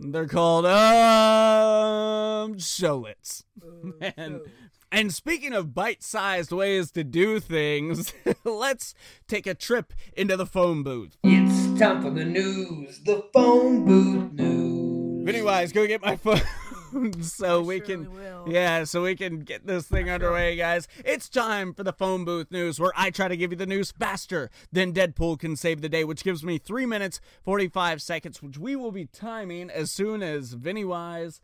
They're 0.00 0.26
called 0.26 0.66
um 0.66 2.54
showlets. 2.56 3.44
and 4.16 4.40
and 4.94 5.12
speaking 5.12 5.52
of 5.52 5.74
bite-sized 5.74 6.52
ways 6.52 6.90
to 6.92 7.04
do 7.04 7.40
things, 7.40 8.12
let's 8.44 8.94
take 9.28 9.46
a 9.46 9.54
trip 9.54 9.92
into 10.16 10.36
the 10.36 10.46
phone 10.46 10.82
booth. 10.82 11.16
It's 11.24 11.78
time 11.78 12.02
for 12.02 12.10
the 12.10 12.24
news, 12.24 13.00
the 13.04 13.24
phone 13.34 13.84
booth 13.84 14.32
news. 14.32 15.24
Pennywise, 15.26 15.72
go 15.72 15.86
get 15.86 16.00
my 16.02 16.16
phone. 16.16 16.40
so 17.22 17.58
I 17.60 17.62
we 17.62 17.80
can 17.80 18.08
will. 18.12 18.44
yeah 18.46 18.84
so 18.84 19.02
we 19.02 19.16
can 19.16 19.40
get 19.40 19.66
this 19.66 19.84
thing 19.88 20.08
underway 20.08 20.54
guys 20.54 20.86
it's 21.04 21.28
time 21.28 21.74
for 21.74 21.82
the 21.82 21.92
phone 21.92 22.24
booth 22.24 22.52
news 22.52 22.78
where 22.78 22.92
i 22.94 23.10
try 23.10 23.26
to 23.26 23.36
give 23.36 23.50
you 23.50 23.56
the 23.56 23.66
news 23.66 23.90
faster 23.90 24.48
than 24.70 24.92
deadpool 24.92 25.36
can 25.40 25.56
save 25.56 25.80
the 25.80 25.88
day 25.88 26.04
which 26.04 26.22
gives 26.22 26.44
me 26.44 26.56
3 26.56 26.86
minutes 26.86 27.20
45 27.44 28.00
seconds 28.00 28.40
which 28.44 28.58
we 28.58 28.76
will 28.76 28.92
be 28.92 29.06
timing 29.06 29.70
as 29.70 29.90
soon 29.90 30.22
as 30.22 30.52
vinny 30.52 30.84
wise 30.84 31.40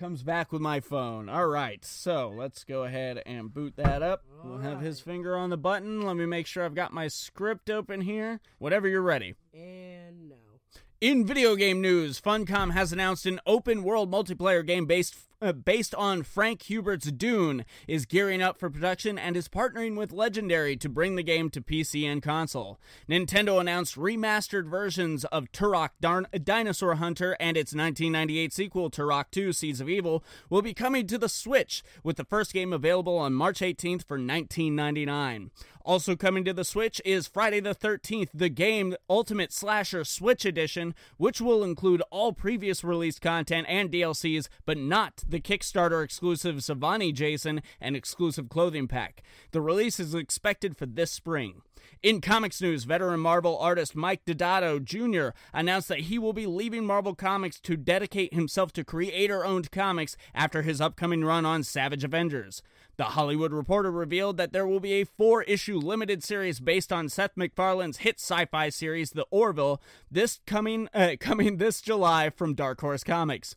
comes 0.00 0.22
back 0.22 0.50
with 0.50 0.62
my 0.62 0.80
phone. 0.80 1.28
All 1.28 1.46
right 1.46 1.84
so 1.84 2.32
let's 2.34 2.64
go 2.64 2.84
ahead 2.84 3.22
and 3.26 3.52
boot 3.52 3.74
that 3.76 4.02
up. 4.02 4.24
We'll 4.42 4.56
have 4.56 4.80
his 4.80 4.98
finger 4.98 5.36
on 5.36 5.50
the 5.50 5.58
button. 5.58 6.00
Let 6.00 6.16
me 6.16 6.24
make 6.24 6.46
sure 6.46 6.64
i've 6.64 6.74
got 6.74 6.90
my 6.90 7.06
script 7.08 7.68
open 7.68 8.00
here. 8.00 8.40
Whatever 8.58 8.88
you're 8.88 9.02
ready. 9.02 9.34
And 9.52 10.30
now. 10.30 10.80
in 11.02 11.26
video 11.26 11.54
game 11.54 11.82
news, 11.82 12.18
Funcom 12.18 12.72
has 12.72 12.94
announced 12.94 13.26
an 13.26 13.40
open 13.44 13.82
world 13.82 14.10
multiplayer 14.10 14.66
game 14.66 14.86
based 14.86 15.14
Uh, 15.42 15.52
based 15.52 15.94
on 15.94 16.22
Frank 16.22 16.64
Herbert's 16.68 17.10
Dune 17.10 17.64
is 17.88 18.04
gearing 18.04 18.42
up 18.42 18.58
for 18.58 18.68
production 18.68 19.18
and 19.18 19.38
is 19.38 19.48
partnering 19.48 19.96
with 19.96 20.12
Legendary 20.12 20.76
to 20.76 20.86
bring 20.86 21.16
the 21.16 21.22
game 21.22 21.48
to 21.48 21.62
PC 21.62 22.04
and 22.04 22.22
console. 22.22 22.78
Nintendo 23.08 23.58
announced 23.58 23.96
remastered 23.96 24.68
versions 24.68 25.24
of 25.26 25.50
Turok 25.50 25.90
Darn- 25.98 26.26
Dinosaur 26.44 26.96
Hunter 26.96 27.38
and 27.40 27.56
its 27.56 27.74
1998 27.74 28.52
sequel 28.52 28.90
Turok 28.90 29.30
2 29.30 29.54
Seeds 29.54 29.80
of 29.80 29.88
Evil 29.88 30.22
will 30.50 30.60
be 30.60 30.74
coming 30.74 31.06
to 31.06 31.16
the 31.16 31.28
Switch 31.28 31.82
with 32.04 32.18
the 32.18 32.24
first 32.24 32.52
game 32.52 32.74
available 32.74 33.16
on 33.16 33.32
March 33.32 33.60
18th 33.60 34.04
for 34.04 34.18
1999. 34.18 35.50
Also 35.82 36.14
coming 36.14 36.44
to 36.44 36.52
the 36.52 36.64
Switch 36.64 37.00
is 37.04 37.26
Friday 37.26 37.60
the 37.60 37.74
13th, 37.74 38.28
the 38.34 38.50
game 38.50 38.94
Ultimate 39.08 39.52
Slasher 39.52 40.04
Switch 40.04 40.44
Edition, 40.44 40.94
which 41.16 41.40
will 41.40 41.64
include 41.64 42.02
all 42.10 42.32
previous 42.34 42.84
released 42.84 43.22
content 43.22 43.66
and 43.68 43.90
DLCs, 43.90 44.48
but 44.66 44.76
not 44.76 45.24
the 45.30 45.40
Kickstarter 45.40 46.04
exclusive 46.04 46.56
Savini 46.56 47.12
Jason 47.12 47.62
and 47.80 47.96
exclusive 47.96 48.48
clothing 48.48 48.88
pack. 48.88 49.22
The 49.52 49.60
release 49.60 50.00
is 50.00 50.14
expected 50.14 50.76
for 50.76 50.86
this 50.86 51.10
spring. 51.10 51.62
In 52.02 52.22
comics 52.22 52.62
news, 52.62 52.84
veteran 52.84 53.20
Marvel 53.20 53.58
artist 53.58 53.94
Mike 53.94 54.24
Deodato 54.24 54.82
Jr. 54.82 55.36
announced 55.52 55.88
that 55.88 56.00
he 56.00 56.18
will 56.18 56.32
be 56.32 56.46
leaving 56.46 56.86
Marvel 56.86 57.14
Comics 57.14 57.60
to 57.60 57.76
dedicate 57.76 58.32
himself 58.32 58.72
to 58.72 58.84
creator 58.84 59.44
owned 59.44 59.70
comics 59.70 60.16
after 60.34 60.62
his 60.62 60.80
upcoming 60.80 61.24
run 61.24 61.44
on 61.44 61.62
Savage 61.62 62.02
Avengers. 62.02 62.62
The 62.96 63.04
Hollywood 63.04 63.52
Reporter 63.52 63.90
revealed 63.90 64.36
that 64.38 64.52
there 64.52 64.66
will 64.66 64.80
be 64.80 64.94
a 64.94 65.04
four 65.04 65.42
issue 65.42 65.78
limited 65.78 66.22
series 66.22 66.60
based 66.60 66.92
on 66.92 67.08
Seth 67.08 67.36
MacFarlane's 67.36 67.98
hit 67.98 68.18
sci 68.18 68.46
fi 68.46 68.68
series, 68.70 69.10
The 69.10 69.26
Orville, 69.30 69.80
this 70.10 70.40
coming, 70.46 70.88
uh, 70.94 71.16
coming 71.20 71.56
this 71.58 71.80
July 71.80 72.30
from 72.30 72.54
Dark 72.54 72.80
Horse 72.80 73.04
Comics. 73.04 73.54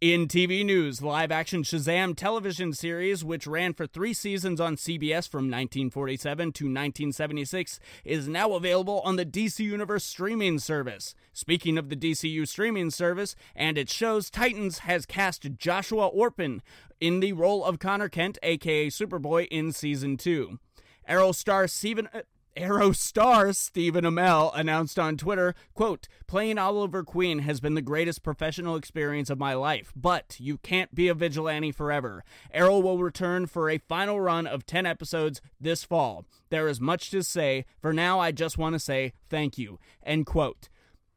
In 0.00 0.28
TV 0.28 0.64
news, 0.64 1.02
live 1.02 1.30
action 1.30 1.62
Shazam 1.62 2.16
television 2.16 2.72
series, 2.72 3.22
which 3.22 3.46
ran 3.46 3.74
for 3.74 3.86
three 3.86 4.14
seasons 4.14 4.58
on 4.58 4.76
CBS 4.76 5.28
from 5.28 5.44
1947 5.44 6.52
to 6.52 6.64
1976, 6.64 7.78
is 8.02 8.26
now 8.26 8.54
available 8.54 9.02
on 9.04 9.16
the 9.16 9.26
DC 9.26 9.58
Universe 9.58 10.02
streaming 10.02 10.58
service. 10.58 11.14
Speaking 11.34 11.76
of 11.76 11.90
the 11.90 11.96
DCU 11.96 12.48
streaming 12.48 12.88
service 12.88 13.36
and 13.54 13.76
its 13.76 13.92
shows, 13.92 14.30
Titans 14.30 14.78
has 14.78 15.04
cast 15.04 15.58
Joshua 15.58 16.06
Orpin 16.06 16.62
in 16.98 17.20
the 17.20 17.34
role 17.34 17.62
of 17.62 17.78
Connor 17.78 18.08
Kent, 18.08 18.38
aka 18.42 18.86
Superboy, 18.86 19.48
in 19.50 19.70
season 19.70 20.16
two. 20.16 20.58
Arrow 21.06 21.32
star 21.32 21.68
Stephen. 21.68 22.08
Uh, 22.14 22.22
Arrow 22.56 22.90
star 22.92 23.52
Stephen 23.52 24.04
Amell 24.04 24.50
announced 24.54 24.98
on 24.98 25.16
Twitter, 25.16 25.54
quote, 25.74 26.08
playing 26.26 26.58
Oliver 26.58 27.04
Queen 27.04 27.40
has 27.40 27.60
been 27.60 27.74
the 27.74 27.82
greatest 27.82 28.22
professional 28.22 28.74
experience 28.74 29.30
of 29.30 29.38
my 29.38 29.54
life, 29.54 29.92
but 29.94 30.36
you 30.40 30.58
can't 30.58 30.92
be 30.94 31.06
a 31.06 31.14
vigilante 31.14 31.70
forever. 31.70 32.24
Arrow 32.52 32.80
will 32.80 32.98
return 32.98 33.46
for 33.46 33.70
a 33.70 33.78
final 33.78 34.20
run 34.20 34.46
of 34.46 34.66
10 34.66 34.84
episodes 34.84 35.40
this 35.60 35.84
fall. 35.84 36.24
There 36.48 36.66
is 36.66 36.80
much 36.80 37.10
to 37.10 37.22
say. 37.22 37.66
For 37.80 37.92
now, 37.92 38.18
I 38.18 38.32
just 38.32 38.58
want 38.58 38.74
to 38.74 38.80
say 38.80 39.12
thank 39.28 39.56
you, 39.56 39.78
end 40.02 40.26
quote. 40.26 40.69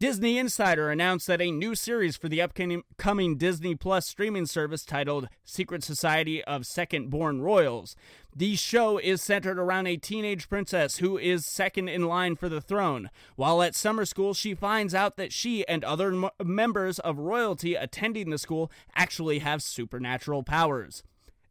Disney 0.03 0.37
Insider 0.37 0.89
announced 0.89 1.27
that 1.27 1.39
a 1.39 1.49
new 1.49 1.75
series 1.75 2.17
for 2.17 2.27
the 2.27 2.41
upcoming 2.41 3.37
Disney 3.37 3.73
Plus 3.73 4.05
streaming 4.05 4.45
service 4.45 4.83
titled 4.83 5.29
Secret 5.45 5.81
Society 5.81 6.43
of 6.43 6.65
Second 6.65 7.09
Born 7.09 7.39
Royals. 7.39 7.95
The 8.35 8.57
show 8.57 8.97
is 8.97 9.21
centered 9.21 9.57
around 9.57 9.87
a 9.87 9.95
teenage 9.95 10.49
princess 10.49 10.97
who 10.97 11.17
is 11.17 11.45
second 11.45 11.87
in 11.87 12.05
line 12.05 12.35
for 12.35 12.49
the 12.49 12.59
throne. 12.59 13.11
While 13.37 13.61
at 13.61 13.75
summer 13.75 14.03
school, 14.03 14.33
she 14.33 14.53
finds 14.53 14.93
out 14.93 15.15
that 15.15 15.31
she 15.31 15.65
and 15.69 15.85
other 15.85 16.11
m- 16.11 16.29
members 16.43 16.99
of 16.99 17.19
royalty 17.19 17.75
attending 17.75 18.29
the 18.29 18.37
school 18.37 18.69
actually 18.97 19.39
have 19.39 19.63
supernatural 19.63 20.43
powers. 20.43 21.01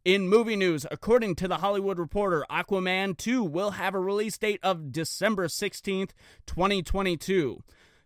In 0.05 0.29
movie 0.29 0.57
news, 0.57 0.85
according 0.91 1.37
to 1.37 1.49
The 1.49 1.59
Hollywood 1.59 1.99
Reporter, 1.99 2.45
Aquaman 2.51 3.17
2 3.17 3.45
will 3.45 3.71
have 3.71 3.95
a 3.95 4.01
release 4.01 4.37
date 4.37 4.61
of 4.63 4.93
December 4.93 5.47
16th, 5.47 6.11
2022. 6.45 7.63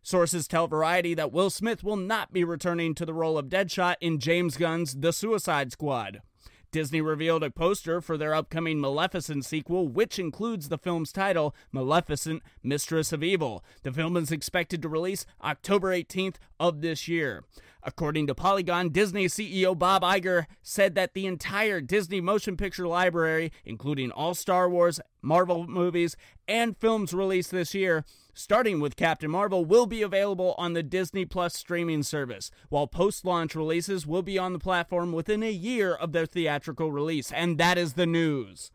Sources 0.06 0.46
tell 0.46 0.68
Variety 0.68 1.14
that 1.14 1.32
Will 1.32 1.50
Smith 1.50 1.82
will 1.82 1.96
not 1.96 2.32
be 2.32 2.44
returning 2.44 2.94
to 2.94 3.04
the 3.04 3.12
role 3.12 3.36
of 3.36 3.48
Deadshot 3.48 3.96
in 4.00 4.20
James 4.20 4.56
Gunn's 4.56 4.94
The 4.94 5.12
Suicide 5.12 5.72
Squad. 5.72 6.22
Disney 6.70 7.00
revealed 7.00 7.42
a 7.42 7.50
poster 7.50 8.00
for 8.00 8.16
their 8.16 8.32
upcoming 8.32 8.80
Maleficent 8.80 9.44
sequel, 9.44 9.88
which 9.88 10.20
includes 10.20 10.68
the 10.68 10.78
film's 10.78 11.10
title, 11.10 11.56
Maleficent, 11.72 12.44
Mistress 12.62 13.12
of 13.12 13.24
Evil. 13.24 13.64
The 13.82 13.90
film 13.90 14.16
is 14.16 14.30
expected 14.30 14.80
to 14.82 14.88
release 14.88 15.26
October 15.42 15.90
18th 15.90 16.36
of 16.60 16.82
this 16.82 17.08
year. 17.08 17.42
According 17.82 18.28
to 18.28 18.34
Polygon, 18.36 18.90
Disney 18.90 19.26
CEO 19.26 19.76
Bob 19.76 20.02
Iger 20.02 20.46
said 20.62 20.94
that 20.94 21.14
the 21.14 21.26
entire 21.26 21.80
Disney 21.80 22.20
motion 22.20 22.56
picture 22.56 22.86
library, 22.86 23.50
including 23.64 24.12
all 24.12 24.34
Star 24.34 24.70
Wars, 24.70 25.00
Marvel 25.20 25.66
movies, 25.66 26.16
and 26.46 26.76
films 26.76 27.12
released 27.12 27.50
this 27.50 27.74
year, 27.74 28.04
starting 28.36 28.80
with 28.80 28.96
Captain 28.96 29.30
Marvel, 29.30 29.64
will 29.64 29.86
be 29.86 30.02
available 30.02 30.54
on 30.58 30.74
the 30.74 30.82
Disney 30.82 31.24
Plus 31.24 31.56
streaming 31.56 32.02
service, 32.02 32.50
while 32.68 32.86
post 32.86 33.24
launch 33.24 33.54
releases 33.54 34.06
will 34.06 34.22
be 34.22 34.38
on 34.38 34.52
the 34.52 34.58
platform 34.58 35.12
within 35.12 35.42
a 35.42 35.50
year 35.50 35.94
of 35.94 36.12
their 36.12 36.26
theatrical 36.26 36.92
release. 36.92 37.32
And 37.32 37.56
that 37.58 37.78
is 37.78 37.94
the 37.94 38.06
news. 38.06 38.70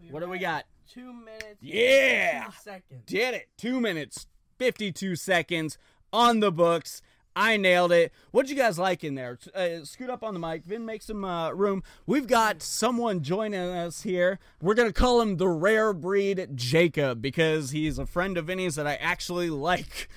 We 0.00 0.08
What 0.10 0.20
do 0.20 0.28
we 0.28 0.38
got? 0.38 0.64
Two 0.88 1.12
minutes. 1.12 1.58
Yeah! 1.60 2.44
Two 2.44 2.52
seconds. 2.62 3.02
Did 3.06 3.34
it. 3.34 3.48
Two 3.58 3.80
minutes, 3.80 4.26
52 4.58 5.16
seconds 5.16 5.76
on 6.12 6.40
the 6.40 6.52
books. 6.52 7.02
I 7.40 7.56
nailed 7.56 7.90
it. 7.90 8.12
What'd 8.32 8.50
you 8.50 8.56
guys 8.56 8.78
like 8.78 9.02
in 9.02 9.14
there? 9.14 9.38
Uh, 9.54 9.82
scoot 9.84 10.10
up 10.10 10.22
on 10.22 10.34
the 10.34 10.40
mic. 10.40 10.62
Vin, 10.62 10.84
make 10.84 11.00
some 11.00 11.24
uh, 11.24 11.52
room. 11.52 11.82
We've 12.04 12.26
got 12.26 12.60
someone 12.60 13.22
joining 13.22 13.58
us 13.58 14.02
here. 14.02 14.38
We're 14.60 14.74
going 14.74 14.90
to 14.90 14.92
call 14.92 15.22
him 15.22 15.38
the 15.38 15.48
rare 15.48 15.94
breed 15.94 16.50
Jacob 16.54 17.22
because 17.22 17.70
he's 17.70 17.98
a 17.98 18.04
friend 18.04 18.36
of 18.36 18.44
Vinny's 18.48 18.74
that 18.74 18.86
I 18.86 18.96
actually 18.96 19.48
like. 19.70 20.10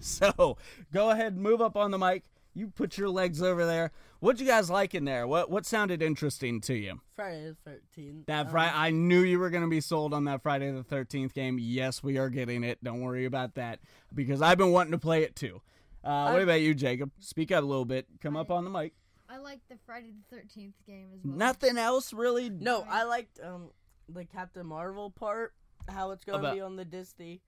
so 0.00 0.56
go 0.92 1.10
ahead, 1.10 1.36
move 1.36 1.60
up 1.60 1.76
on 1.76 1.92
the 1.92 1.98
mic. 1.98 2.24
You 2.54 2.66
put 2.66 2.98
your 2.98 3.08
legs 3.08 3.40
over 3.40 3.64
there. 3.64 3.92
What'd 4.18 4.40
you 4.40 4.46
guys 4.46 4.68
like 4.68 4.96
in 4.96 5.04
there? 5.04 5.28
What 5.28 5.48
what 5.48 5.64
sounded 5.64 6.02
interesting 6.02 6.60
to 6.62 6.74
you? 6.74 7.00
Friday 7.14 7.50
the 7.50 7.70
thirteenth. 7.70 8.26
That 8.26 8.46
Um, 8.46 8.52
Friday, 8.52 8.72
I 8.74 8.90
knew 8.90 9.20
you 9.20 9.38
were 9.38 9.48
going 9.48 9.62
to 9.62 9.70
be 9.70 9.80
sold 9.80 10.12
on 10.12 10.24
that 10.24 10.42
Friday 10.42 10.70
the 10.72 10.82
Thirteenth 10.82 11.34
game. 11.34 11.58
Yes, 11.60 12.02
we 12.02 12.18
are 12.18 12.28
getting 12.30 12.62
it. 12.62 12.82
Don't 12.84 13.00
worry 13.00 13.24
about 13.24 13.54
that 13.54 13.78
because 14.12 14.42
I've 14.42 14.58
been 14.58 14.72
wanting 14.72 14.92
to 14.92 14.98
play 14.98 15.22
it 15.22 15.34
too. 15.36 15.62
Uh, 16.04 16.30
what 16.30 16.40
I- 16.40 16.42
about 16.44 16.60
you, 16.60 16.74
Jacob? 16.74 17.10
Speak 17.18 17.52
up 17.52 17.62
a 17.62 17.66
little 17.66 17.84
bit. 17.84 18.06
Come 18.20 18.36
up 18.36 18.50
on 18.50 18.64
the 18.64 18.70
mic. 18.70 18.92
I 19.28 19.38
like 19.38 19.60
the 19.70 19.76
Friday 19.86 20.10
the 20.30 20.36
Thirteenth 20.36 20.74
game 20.86 21.08
as 21.14 21.20
well. 21.24 21.34
Nothing 21.36 21.78
else 21.78 22.12
really. 22.12 22.50
No, 22.50 22.84
I 22.88 23.04
liked 23.04 23.40
um 23.42 23.70
the 24.08 24.24
Captain 24.24 24.66
Marvel 24.66 25.10
part. 25.10 25.54
How 25.88 26.10
it's 26.10 26.24
going 26.24 26.40
to 26.40 26.46
About- 26.46 26.54
be 26.54 26.60
on 26.60 26.76
the 26.76 26.84
Disney. 26.84 27.40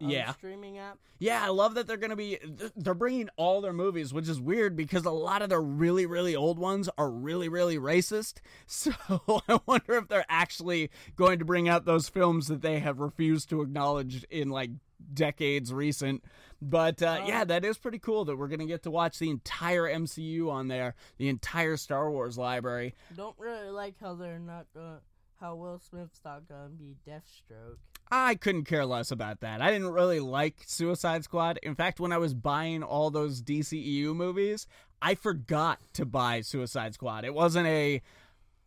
um, 0.00 0.08
Yeah. 0.10 0.32
Streaming 0.32 0.78
app. 0.78 0.98
Yeah, 1.18 1.44
I 1.44 1.48
love 1.48 1.74
that 1.74 1.86
they're 1.86 1.96
going 1.96 2.10
to 2.10 2.16
be. 2.16 2.38
They're 2.76 2.94
bringing 2.94 3.28
all 3.36 3.60
their 3.60 3.72
movies, 3.72 4.12
which 4.14 4.28
is 4.28 4.40
weird 4.40 4.74
because 4.76 5.04
a 5.04 5.10
lot 5.10 5.42
of 5.42 5.48
their 5.50 5.60
really, 5.62 6.06
really 6.06 6.34
old 6.36 6.58
ones 6.58 6.88
are 6.98 7.10
really, 7.10 7.48
really 7.48 7.78
racist. 7.78 8.34
So 8.66 8.92
I 9.48 9.60
wonder 9.66 9.94
if 9.94 10.08
they're 10.08 10.24
actually 10.28 10.90
going 11.16 11.38
to 11.40 11.44
bring 11.44 11.68
out 11.68 11.84
those 11.84 12.08
films 12.08 12.46
that 12.48 12.62
they 12.62 12.78
have 12.78 13.00
refused 13.00 13.48
to 13.50 13.60
acknowledge 13.62 14.24
in 14.30 14.50
like 14.50 14.70
decades 15.12 15.72
recent. 15.72 16.24
But 16.70 17.02
uh, 17.02 17.24
yeah, 17.26 17.44
that 17.44 17.64
is 17.64 17.78
pretty 17.78 17.98
cool 17.98 18.24
that 18.24 18.36
we're 18.36 18.48
going 18.48 18.60
to 18.60 18.66
get 18.66 18.82
to 18.84 18.90
watch 18.90 19.18
the 19.18 19.30
entire 19.30 19.82
MCU 19.82 20.50
on 20.50 20.68
there, 20.68 20.94
the 21.18 21.28
entire 21.28 21.76
Star 21.76 22.10
Wars 22.10 22.38
library. 22.38 22.94
Don't 23.16 23.38
really 23.38 23.70
like 23.70 23.94
how 24.00 24.14
they're 24.14 24.38
not 24.38 24.66
going. 24.74 24.98
How 25.40 25.56
Will 25.56 25.78
Smith's 25.78 26.20
not 26.24 26.48
going 26.48 26.70
to 26.70 26.76
be 26.76 26.96
Deathstroke. 27.06 27.76
I 28.10 28.34
couldn't 28.34 28.64
care 28.64 28.86
less 28.86 29.10
about 29.10 29.40
that. 29.40 29.60
I 29.60 29.70
didn't 29.70 29.92
really 29.92 30.20
like 30.20 30.62
Suicide 30.66 31.24
Squad. 31.24 31.58
In 31.62 31.74
fact, 31.74 32.00
when 32.00 32.12
I 32.12 32.18
was 32.18 32.32
buying 32.32 32.82
all 32.82 33.10
those 33.10 33.42
DCEU 33.42 34.14
movies, 34.14 34.66
I 35.02 35.14
forgot 35.14 35.80
to 35.94 36.06
buy 36.06 36.40
Suicide 36.40 36.94
Squad. 36.94 37.24
It 37.24 37.34
wasn't 37.34 37.66
a 37.66 38.00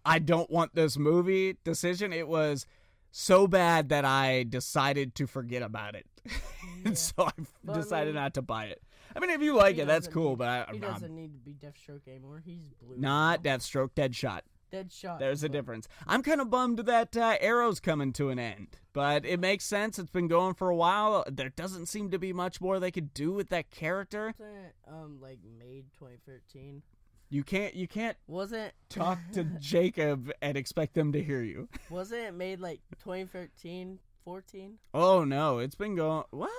I 0.05 0.19
don't 0.19 0.49
want 0.49 0.75
this 0.75 0.97
movie 0.97 1.57
decision. 1.63 2.13
It 2.13 2.27
was 2.27 2.65
so 3.11 3.47
bad 3.47 3.89
that 3.89 4.05
I 4.05 4.43
decided 4.43 5.15
to 5.15 5.27
forget 5.27 5.61
about 5.61 5.95
it. 5.95 6.05
and 6.85 6.97
so 6.97 7.13
I 7.19 7.31
But 7.63 7.73
I 7.77 7.79
decided 7.81 8.13
mean- 8.13 8.23
not 8.23 8.33
to 8.35 8.41
buy 8.41 8.65
it. 8.65 8.81
I 9.15 9.19
mean, 9.19 9.29
if 9.31 9.41
you 9.41 9.55
like 9.55 9.77
it, 9.77 9.87
that's 9.87 10.07
cool, 10.07 10.31
need- 10.31 10.37
but 10.39 10.47
I, 10.49 10.57
He 10.71 10.75
I'm 10.75 10.79
doesn't 10.79 11.15
need 11.15 11.33
to 11.33 11.39
be 11.39 11.53
Deathstroke 11.53 12.07
anymore. 12.07 12.41
He's 12.45 12.73
blue. 12.81 12.97
not 12.97 13.43
now. 13.43 13.51
Deathstroke, 13.55 13.91
Deadshot. 13.95 14.41
Deadshot. 14.71 15.19
There's 15.19 15.43
a 15.43 15.49
difference. 15.49 15.87
I'm 16.07 16.21
kind 16.21 16.41
of 16.41 16.49
bummed 16.49 16.79
that 16.79 17.15
uh, 17.15 17.37
Arrow's 17.39 17.79
coming 17.79 18.11
to 18.13 18.29
an 18.29 18.37
end, 18.37 18.67
but 18.91 19.25
it 19.25 19.39
makes 19.39 19.63
sense. 19.63 19.97
It's 19.97 20.09
been 20.11 20.27
going 20.27 20.55
for 20.55 20.69
a 20.69 20.75
while. 20.75 21.23
There 21.31 21.47
doesn't 21.49 21.85
seem 21.85 22.11
to 22.11 22.19
be 22.19 22.33
much 22.33 22.59
more 22.59 22.77
they 22.77 22.91
could 22.91 23.13
do 23.13 23.31
with 23.31 23.47
that 23.49 23.71
character. 23.71 24.35
Wasn't 24.37 24.57
it, 24.65 24.75
um 24.87 25.19
like 25.21 25.39
made 25.57 25.85
2013? 25.97 26.81
You 27.29 27.43
can't 27.45 27.75
you 27.75 27.87
can't 27.87 28.17
Wasn't 28.27 28.73
talk 28.89 29.19
to 29.33 29.45
Jacob 29.45 30.31
and 30.41 30.57
expect 30.57 30.95
them 30.95 31.13
to 31.13 31.23
hear 31.23 31.41
you. 31.43 31.69
wasn't 31.89 32.21
it 32.23 32.33
made 32.33 32.59
like 32.59 32.81
2013, 33.03 33.99
14? 34.27 34.77
Oh 34.93 35.23
no, 35.23 35.59
it's 35.59 35.75
been 35.75 35.95
going 35.95 36.25
well, 36.33 36.49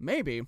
maybe. 0.00 0.40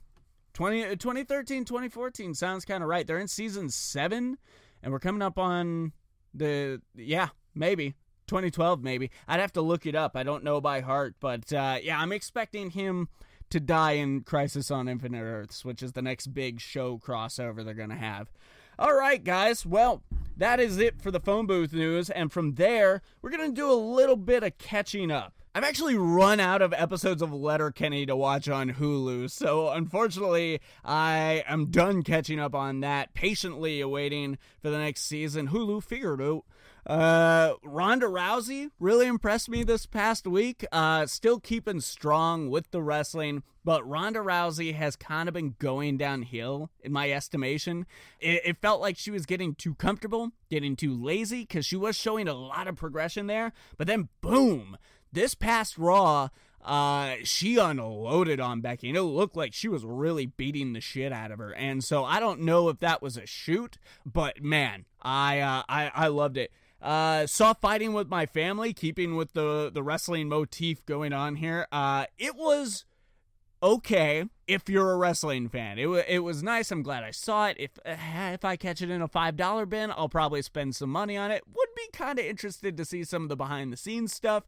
20, 0.54 0.96
2013, 0.96 1.66
2014 1.66 2.32
sounds 2.32 2.64
kind 2.64 2.82
of 2.82 2.88
right. 2.88 3.06
They're 3.06 3.18
in 3.18 3.28
season 3.28 3.68
7 3.68 4.38
and 4.82 4.90
we're 4.90 4.98
coming 4.98 5.20
up 5.20 5.38
on 5.38 5.92
the 6.32 6.80
yeah, 6.94 7.28
maybe 7.54 7.96
2012 8.28 8.82
maybe. 8.82 9.10
I'd 9.28 9.40
have 9.40 9.52
to 9.52 9.60
look 9.60 9.84
it 9.84 9.94
up. 9.94 10.16
I 10.16 10.22
don't 10.22 10.42
know 10.42 10.58
by 10.58 10.80
heart, 10.80 11.16
but 11.20 11.52
uh, 11.52 11.76
yeah, 11.82 12.00
I'm 12.00 12.12
expecting 12.12 12.70
him 12.70 13.10
to 13.50 13.60
die 13.60 13.92
in 13.92 14.22
Crisis 14.22 14.70
on 14.70 14.88
Infinite 14.88 15.20
Earths, 15.20 15.66
which 15.66 15.82
is 15.82 15.92
the 15.92 16.00
next 16.00 16.28
big 16.28 16.60
show 16.60 16.96
crossover 16.96 17.62
they're 17.62 17.74
going 17.74 17.90
to 17.90 17.94
have. 17.94 18.32
All 18.78 18.94
right, 18.94 19.22
guys. 19.22 19.66
Well, 19.66 20.02
that 20.34 20.58
is 20.58 20.78
it 20.78 21.02
for 21.02 21.10
the 21.10 21.20
phone 21.20 21.44
booth 21.44 21.74
news. 21.74 22.08
And 22.08 22.32
from 22.32 22.54
there, 22.54 23.02
we're 23.20 23.28
going 23.28 23.50
to 23.50 23.54
do 23.54 23.70
a 23.70 23.74
little 23.74 24.16
bit 24.16 24.42
of 24.42 24.56
catching 24.56 25.10
up. 25.10 25.34
I've 25.52 25.64
actually 25.64 25.96
run 25.96 26.38
out 26.38 26.62
of 26.62 26.72
episodes 26.72 27.22
of 27.22 27.32
Letterkenny 27.32 28.06
to 28.06 28.14
watch 28.14 28.48
on 28.48 28.74
Hulu, 28.74 29.28
so 29.28 29.70
unfortunately, 29.70 30.60
I 30.84 31.42
am 31.44 31.72
done 31.72 32.04
catching 32.04 32.38
up 32.38 32.54
on 32.54 32.80
that, 32.80 33.14
patiently 33.14 33.80
awaiting 33.80 34.38
for 34.62 34.70
the 34.70 34.78
next 34.78 35.02
season. 35.02 35.48
Hulu 35.48 35.82
figured 35.82 36.22
out. 36.22 36.44
Uh, 36.86 37.54
Ronda 37.64 38.06
Rousey 38.06 38.70
really 38.78 39.08
impressed 39.08 39.48
me 39.48 39.64
this 39.64 39.86
past 39.86 40.24
week. 40.24 40.64
Uh, 40.70 41.06
still 41.06 41.40
keeping 41.40 41.80
strong 41.80 42.48
with 42.48 42.70
the 42.70 42.80
wrestling, 42.80 43.42
but 43.64 43.86
Ronda 43.86 44.20
Rousey 44.20 44.74
has 44.74 44.94
kind 44.94 45.28
of 45.28 45.34
been 45.34 45.56
going 45.58 45.98
downhill 45.98 46.70
in 46.80 46.92
my 46.92 47.10
estimation. 47.10 47.86
It, 48.20 48.42
it 48.44 48.62
felt 48.62 48.80
like 48.80 48.96
she 48.96 49.10
was 49.10 49.26
getting 49.26 49.56
too 49.56 49.74
comfortable, 49.74 50.30
getting 50.48 50.76
too 50.76 50.94
lazy, 50.94 51.40
because 51.40 51.66
she 51.66 51.76
was 51.76 51.96
showing 51.96 52.28
a 52.28 52.34
lot 52.34 52.68
of 52.68 52.76
progression 52.76 53.26
there, 53.26 53.52
but 53.76 53.88
then 53.88 54.08
boom, 54.20 54.78
this 55.12 55.34
past 55.34 55.78
Raw, 55.78 56.28
uh, 56.64 57.16
she 57.24 57.56
unloaded 57.56 58.40
on 58.40 58.60
Becky, 58.60 58.88
and 58.88 58.96
it 58.96 59.02
looked 59.02 59.36
like 59.36 59.54
she 59.54 59.68
was 59.68 59.84
really 59.84 60.26
beating 60.26 60.72
the 60.72 60.80
shit 60.80 61.12
out 61.12 61.30
of 61.30 61.38
her. 61.38 61.54
And 61.54 61.82
so 61.82 62.04
I 62.04 62.20
don't 62.20 62.40
know 62.40 62.68
if 62.68 62.78
that 62.80 63.00
was 63.00 63.16
a 63.16 63.26
shoot, 63.26 63.78
but 64.04 64.42
man, 64.42 64.84
I 65.00 65.40
uh, 65.40 65.62
I 65.68 65.90
I 65.94 66.08
loved 66.08 66.36
it. 66.36 66.52
Uh, 66.82 67.26
saw 67.26 67.52
fighting 67.52 67.92
with 67.92 68.08
my 68.08 68.26
family, 68.26 68.72
keeping 68.72 69.16
with 69.16 69.32
the 69.32 69.70
the 69.72 69.82
wrestling 69.82 70.28
motif 70.28 70.84
going 70.86 71.12
on 71.12 71.36
here. 71.36 71.66
Uh, 71.72 72.06
it 72.18 72.36
was 72.36 72.84
okay 73.62 74.24
if 74.46 74.68
you're 74.68 74.92
a 74.92 74.96
wrestling 74.96 75.48
fan. 75.48 75.78
It, 75.78 75.86
wa 75.86 76.02
it 76.08 76.20
was 76.20 76.42
nice. 76.42 76.70
I'm 76.70 76.82
glad 76.82 77.04
I 77.04 77.10
saw 77.10 77.48
it. 77.48 77.56
If 77.58 77.78
uh, 77.84 77.96
if 78.32 78.44
I 78.44 78.56
catch 78.56 78.82
it 78.82 78.90
in 78.90 79.02
a 79.02 79.08
five 79.08 79.36
dollar 79.36 79.66
bin, 79.66 79.90
I'll 79.90 80.08
probably 80.08 80.42
spend 80.42 80.74
some 80.74 80.90
money 80.90 81.16
on 81.16 81.30
it. 81.30 81.42
Would 81.46 81.68
be 81.76 81.88
kind 81.92 82.18
of 82.18 82.24
interested 82.24 82.76
to 82.76 82.84
see 82.84 83.04
some 83.04 83.24
of 83.24 83.28
the 83.28 83.36
behind 83.36 83.72
the 83.72 83.76
scenes 83.76 84.12
stuff. 84.12 84.44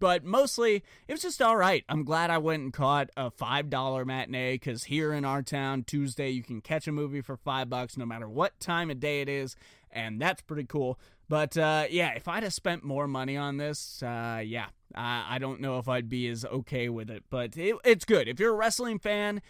But 0.00 0.24
mostly, 0.24 0.82
it 1.06 1.12
was 1.12 1.22
just 1.22 1.40
all 1.40 1.56
right. 1.56 1.84
I'm 1.88 2.04
glad 2.04 2.30
I 2.30 2.38
went 2.38 2.62
and 2.62 2.72
caught 2.72 3.10
a 3.16 3.30
five 3.30 3.70
dollar 3.70 4.04
matinee 4.04 4.54
because 4.54 4.84
here 4.84 5.12
in 5.12 5.24
our 5.24 5.42
town, 5.42 5.84
Tuesday 5.84 6.30
you 6.30 6.42
can 6.42 6.60
catch 6.62 6.88
a 6.88 6.92
movie 6.92 7.20
for 7.20 7.36
five 7.36 7.68
bucks 7.68 7.96
no 7.96 8.06
matter 8.06 8.28
what 8.28 8.58
time 8.58 8.90
of 8.90 8.98
day 8.98 9.20
it 9.20 9.28
is, 9.28 9.54
and 9.92 10.20
that's 10.20 10.40
pretty 10.42 10.64
cool. 10.64 10.98
But 11.28 11.56
uh, 11.56 11.84
yeah, 11.90 12.14
if 12.16 12.26
I'd 12.26 12.42
have 12.42 12.54
spent 12.54 12.82
more 12.82 13.06
money 13.06 13.36
on 13.36 13.58
this, 13.58 14.02
uh, 14.02 14.42
yeah, 14.44 14.66
I, 14.94 15.36
I 15.36 15.38
don't 15.38 15.60
know 15.60 15.78
if 15.78 15.86
I'd 15.86 16.08
be 16.08 16.26
as 16.28 16.44
okay 16.46 16.88
with 16.88 17.10
it. 17.10 17.24
But 17.30 17.56
it, 17.56 17.76
it's 17.84 18.04
good 18.04 18.26
if 18.26 18.40
you're 18.40 18.54
a 18.54 18.56
wrestling 18.56 18.98
fan. 18.98 19.42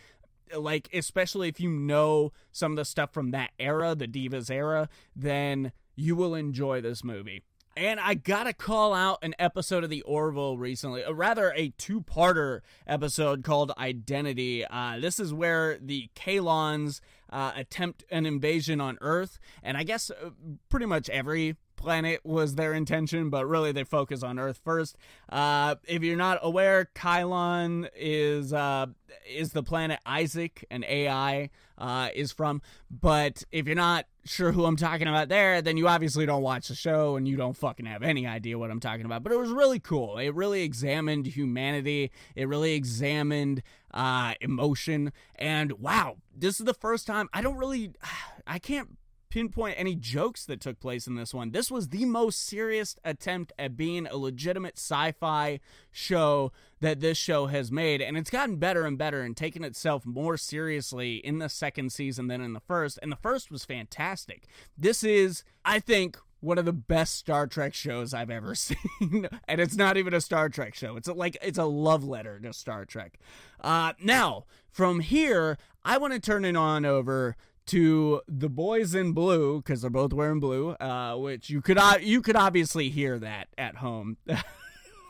like 0.56 0.88
especially 0.92 1.48
if 1.48 1.60
you 1.60 1.70
know 1.70 2.32
some 2.52 2.72
of 2.72 2.76
the 2.76 2.84
stuff 2.84 3.12
from 3.12 3.30
that 3.30 3.52
era, 3.58 3.94
the 3.94 4.08
Divas 4.08 4.50
era, 4.50 4.88
then 5.14 5.72
you 5.94 6.16
will 6.16 6.34
enjoy 6.34 6.80
this 6.80 7.04
movie. 7.04 7.42
And 7.76 8.00
I 8.00 8.14
gotta 8.14 8.52
call 8.52 8.92
out 8.92 9.20
an 9.22 9.34
episode 9.38 9.84
of 9.84 9.90
The 9.90 10.02
Orville 10.02 10.58
recently, 10.58 11.04
or 11.04 11.14
rather 11.14 11.52
a 11.56 11.72
two 11.78 12.00
parter 12.00 12.60
episode 12.86 13.44
called 13.44 13.72
Identity. 13.78 14.64
Uh, 14.66 14.98
this 14.98 15.20
is 15.20 15.32
where 15.32 15.78
the 15.80 16.10
Kaylons 16.16 17.00
uh, 17.30 17.52
attempt 17.54 18.04
an 18.10 18.26
invasion 18.26 18.80
on 18.80 18.98
Earth, 19.00 19.38
and 19.62 19.76
I 19.76 19.84
guess 19.84 20.10
uh, 20.10 20.30
pretty 20.68 20.86
much 20.86 21.08
every 21.10 21.56
planet 21.80 22.20
was 22.24 22.54
their 22.54 22.72
intention, 22.72 23.30
but 23.30 23.46
really 23.46 23.72
they 23.72 23.84
focus 23.84 24.22
on 24.22 24.38
Earth 24.38 24.60
first. 24.62 24.96
Uh, 25.28 25.74
if 25.88 26.02
you're 26.02 26.16
not 26.16 26.38
aware, 26.42 26.88
Kaylon 26.94 27.88
is 27.96 28.52
uh, 28.52 28.86
is 29.28 29.52
the 29.52 29.62
planet 29.62 29.98
Isaac, 30.06 30.64
and 30.70 30.84
AI, 30.84 31.50
uh, 31.78 32.10
is 32.14 32.32
from. 32.32 32.62
But 32.90 33.42
if 33.50 33.66
you're 33.66 33.74
not 33.74 34.06
sure 34.24 34.52
who 34.52 34.66
I'm 34.66 34.76
talking 34.76 35.08
about 35.08 35.28
there, 35.28 35.62
then 35.62 35.76
you 35.76 35.88
obviously 35.88 36.26
don't 36.26 36.42
watch 36.42 36.68
the 36.68 36.74
show 36.74 37.16
and 37.16 37.26
you 37.26 37.36
don't 37.36 37.56
fucking 37.56 37.86
have 37.86 38.02
any 38.02 38.26
idea 38.26 38.58
what 38.58 38.70
I'm 38.70 38.80
talking 38.80 39.06
about. 39.06 39.22
But 39.22 39.32
it 39.32 39.38
was 39.38 39.50
really 39.50 39.80
cool. 39.80 40.18
It 40.18 40.34
really 40.34 40.62
examined 40.62 41.26
humanity. 41.26 42.10
It 42.36 42.46
really 42.46 42.74
examined 42.74 43.62
uh, 43.92 44.34
emotion. 44.40 45.12
And 45.36 45.72
wow, 45.72 46.18
this 46.36 46.60
is 46.60 46.66
the 46.66 46.74
first 46.74 47.06
time 47.06 47.28
I 47.32 47.40
don't 47.40 47.56
really, 47.56 47.92
I 48.46 48.58
can't 48.58 48.98
pinpoint 49.30 49.76
any 49.78 49.94
jokes 49.94 50.44
that 50.44 50.60
took 50.60 50.80
place 50.80 51.06
in 51.06 51.14
this 51.14 51.32
one. 51.32 51.52
This 51.52 51.70
was 51.70 51.88
the 51.88 52.04
most 52.04 52.44
serious 52.46 52.96
attempt 53.04 53.52
at 53.58 53.76
being 53.76 54.06
a 54.06 54.16
legitimate 54.16 54.76
sci 54.76 55.12
fi 55.12 55.60
show 55.90 56.52
that 56.80 57.00
this 57.00 57.16
show 57.16 57.46
has 57.46 57.70
made. 57.70 58.02
And 58.02 58.16
it's 58.16 58.30
gotten 58.30 58.56
better 58.56 58.84
and 58.84 58.98
better 58.98 59.22
and 59.22 59.36
taken 59.36 59.64
itself 59.64 60.04
more 60.04 60.36
seriously 60.36 61.16
in 61.16 61.38
the 61.38 61.48
second 61.48 61.92
season 61.92 62.26
than 62.26 62.40
in 62.40 62.52
the 62.52 62.60
first. 62.60 62.98
And 63.02 63.10
the 63.10 63.16
first 63.16 63.50
was 63.50 63.64
fantastic. 63.64 64.46
This 64.76 65.04
is, 65.04 65.44
I 65.64 65.78
think, 65.78 66.18
one 66.40 66.58
of 66.58 66.64
the 66.64 66.72
best 66.72 67.14
Star 67.16 67.46
Trek 67.46 67.74
shows 67.74 68.12
I've 68.12 68.30
ever 68.30 68.54
seen. 68.56 69.28
and 69.46 69.60
it's 69.60 69.76
not 69.76 69.96
even 69.96 70.14
a 70.14 70.20
Star 70.20 70.48
Trek 70.48 70.74
show. 70.74 70.96
It's 70.96 71.08
a, 71.08 71.12
like 71.12 71.36
it's 71.42 71.58
a 71.58 71.64
love 71.64 72.04
letter 72.04 72.40
to 72.40 72.52
Star 72.52 72.84
Trek. 72.84 73.18
Uh, 73.60 73.92
now, 74.02 74.46
from 74.70 75.00
here, 75.00 75.58
I 75.84 75.98
want 75.98 76.12
to 76.14 76.20
turn 76.20 76.44
it 76.44 76.56
on 76.56 76.84
over 76.84 77.36
to 77.70 78.20
the 78.26 78.48
boys 78.48 78.96
in 78.96 79.12
blue 79.12 79.58
because 79.58 79.82
they're 79.82 79.90
both 79.90 80.12
wearing 80.12 80.40
blue, 80.40 80.70
uh, 80.80 81.14
which 81.14 81.50
you 81.50 81.62
could 81.62 81.78
you 82.00 82.20
could 82.20 82.34
obviously 82.34 82.88
hear 82.88 83.16
that 83.20 83.46
at 83.56 83.76
home. 83.76 84.16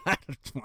I 0.06 0.16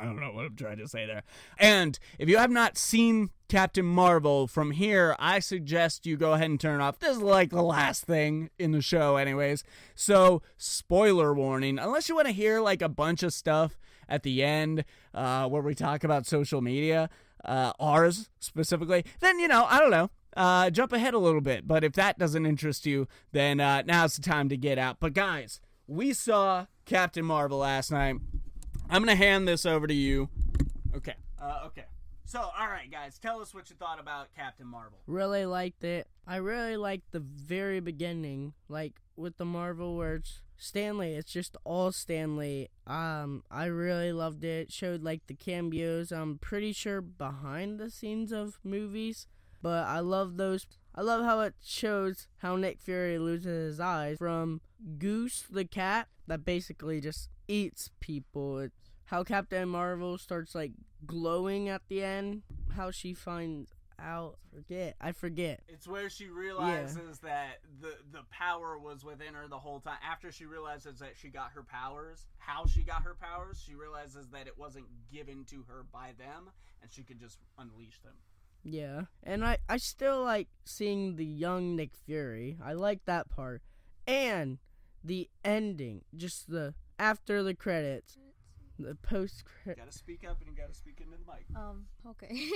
don't 0.03 0.19
know 0.19 0.31
what 0.31 0.45
I'm 0.45 0.55
trying 0.57 0.79
to 0.79 0.89
say 0.89 1.05
there. 1.05 1.23
And 1.57 1.97
if 2.19 2.27
you 2.27 2.37
have 2.37 2.51
not 2.51 2.77
seen 2.77 3.29
Captain 3.47 3.85
Marvel 3.85 4.45
from 4.45 4.71
here, 4.71 5.15
I 5.19 5.39
suggest 5.39 6.05
you 6.05 6.17
go 6.17 6.33
ahead 6.33 6.49
and 6.49 6.59
turn 6.59 6.81
off. 6.81 6.99
This 6.99 7.15
is 7.15 7.21
like 7.21 7.51
the 7.51 7.63
last 7.63 8.03
thing 8.03 8.49
in 8.59 8.71
the 8.71 8.81
show, 8.81 9.15
anyways. 9.15 9.63
So, 9.93 10.41
spoiler 10.57 11.33
warning, 11.33 11.79
unless 11.79 12.09
you 12.09 12.15
want 12.15 12.27
to 12.27 12.33
hear 12.33 12.59
like 12.59 12.81
a 12.81 12.89
bunch 12.89 13.23
of 13.23 13.33
stuff 13.33 13.79
at 14.09 14.23
the 14.23 14.43
end 14.43 14.83
uh, 15.13 15.47
where 15.47 15.61
we 15.61 15.75
talk 15.75 16.03
about 16.03 16.25
social 16.25 16.61
media, 16.61 17.09
uh, 17.45 17.71
ours 17.79 18.29
specifically, 18.39 19.05
then, 19.21 19.39
you 19.39 19.47
know, 19.47 19.65
I 19.69 19.79
don't 19.79 19.91
know 19.91 20.09
uh, 20.35 20.69
jump 20.69 20.93
ahead 20.93 21.13
a 21.13 21.19
little 21.19 21.41
bit. 21.41 21.67
But 21.67 21.83
if 21.83 21.93
that 21.93 22.17
doesn't 22.17 22.45
interest 22.45 22.85
you, 22.85 23.07
then 23.31 23.59
uh, 23.59 23.83
now's 23.85 24.15
the 24.15 24.21
time 24.21 24.49
to 24.49 24.57
get 24.57 24.77
out. 24.77 24.97
But 24.99 25.13
guys, 25.13 25.61
we 25.87 26.13
saw 26.13 26.65
Captain 26.85 27.25
Marvel 27.25 27.59
last 27.59 27.91
night. 27.91 28.15
I'm 28.89 29.01
gonna 29.01 29.15
hand 29.15 29.47
this 29.47 29.65
over 29.65 29.87
to 29.87 29.93
you. 29.93 30.29
Okay. 30.95 31.15
Uh, 31.41 31.63
okay. 31.67 31.85
So, 32.27 32.39
all 32.39 32.67
right, 32.67 32.91
guys, 32.91 33.19
tell 33.19 33.39
us 33.39 33.53
what 33.53 33.69
you 33.69 33.75
thought 33.75 33.99
about 33.99 34.33
Captain 34.35 34.65
Marvel. 34.65 34.97
Really 35.05 35.45
liked 35.45 35.83
it. 35.83 36.07
I 36.25 36.37
really 36.37 36.75
liked 36.75 37.11
the 37.11 37.19
very 37.19 37.79
beginning, 37.79 38.53
like 38.67 38.93
with 39.15 39.37
the 39.37 39.45
Marvel 39.45 39.95
words. 39.95 40.41
Stan 40.57 40.97
Lee. 40.97 41.13
It's 41.13 41.31
just 41.31 41.57
all 41.63 41.91
Stan 41.91 42.37
Lee. 42.37 42.69
Um, 42.87 43.43
I 43.51 43.65
really 43.65 44.11
loved 44.11 44.43
it. 44.43 44.71
Showed 44.71 45.03
like 45.03 45.27
the 45.27 45.33
cameos. 45.33 46.11
I'm 46.11 46.37
pretty 46.37 46.71
sure 46.71 47.01
behind 47.01 47.77
the 47.77 47.91
scenes 47.91 48.31
of 48.31 48.59
movies 48.63 49.27
but 49.65 49.87
I 49.87 49.99
love 49.99 50.37
those. 50.37 50.67
I 50.93 51.01
love 51.01 51.25
how 51.25 51.39
it 51.39 51.55
shows 51.65 52.27
how 52.37 52.55
Nick 52.55 52.79
Fury 52.79 53.17
loses 53.17 53.71
his 53.71 53.79
eyes 53.79 54.19
from 54.19 54.61
Goose 54.99 55.43
the 55.49 55.65
cat 55.65 56.07
that 56.27 56.45
basically 56.45 57.01
just 57.01 57.29
eats 57.47 57.89
people. 57.99 58.59
It's 58.59 58.75
how 59.05 59.23
Captain 59.23 59.67
Marvel 59.67 60.19
starts 60.19 60.53
like 60.53 60.73
glowing 61.07 61.67
at 61.67 61.81
the 61.89 62.03
end. 62.03 62.43
How 62.75 62.91
she 62.91 63.15
finds 63.15 63.71
out. 63.97 64.37
Forget. 64.53 64.97
I 65.01 65.13
forget. 65.13 65.61
It's 65.67 65.87
where 65.87 66.11
she 66.11 66.27
realizes 66.27 67.19
yeah. 67.23 67.29
that 67.29 67.59
the 67.81 67.95
the 68.11 68.23
power 68.29 68.77
was 68.77 69.03
within 69.03 69.33
her 69.33 69.47
the 69.47 69.57
whole 69.57 69.79
time. 69.79 69.97
After 70.07 70.31
she 70.31 70.45
realizes 70.45 70.99
that 70.99 71.13
she 71.15 71.29
got 71.29 71.53
her 71.55 71.63
powers, 71.63 72.27
how 72.37 72.67
she 72.67 72.83
got 72.83 73.01
her 73.01 73.15
powers, 73.19 73.59
she 73.65 73.73
realizes 73.73 74.27
that 74.27 74.45
it 74.45 74.59
wasn't 74.59 74.85
given 75.11 75.43
to 75.45 75.65
her 75.67 75.87
by 75.91 76.11
them, 76.19 76.51
and 76.83 76.91
she 76.91 77.01
could 77.01 77.19
just 77.19 77.39
unleash 77.57 77.99
them. 78.03 78.13
Yeah, 78.67 79.03
and 79.21 79.45
I 79.45 79.59
I 79.69 79.77
still 79.77 80.23
like 80.23 80.47
seeing 80.65 81.17
the 81.17 81.25
young 81.25 81.75
Nick 81.75 81.91
Fury. 81.95 82.57
I 82.63 82.73
like 82.73 83.05
that 83.05 83.29
part, 83.29 83.61
and 84.07 84.57
the 85.03 85.29
ending, 85.43 86.01
just 86.15 86.49
the 86.49 86.73
after 86.97 87.43
the 87.43 87.53
credits, 87.53 88.17
the 88.79 88.95
post 88.95 89.43
credits. 89.45 89.85
Gotta 89.85 89.95
speak 89.95 90.25
up 90.27 90.39
and 90.41 90.49
you 90.49 90.55
gotta 90.55 90.73
speak 90.73 90.99
into 90.99 91.15
the 91.15 91.25
mic. 91.31 91.45
Um. 91.55 91.85
Okay. 92.09 92.49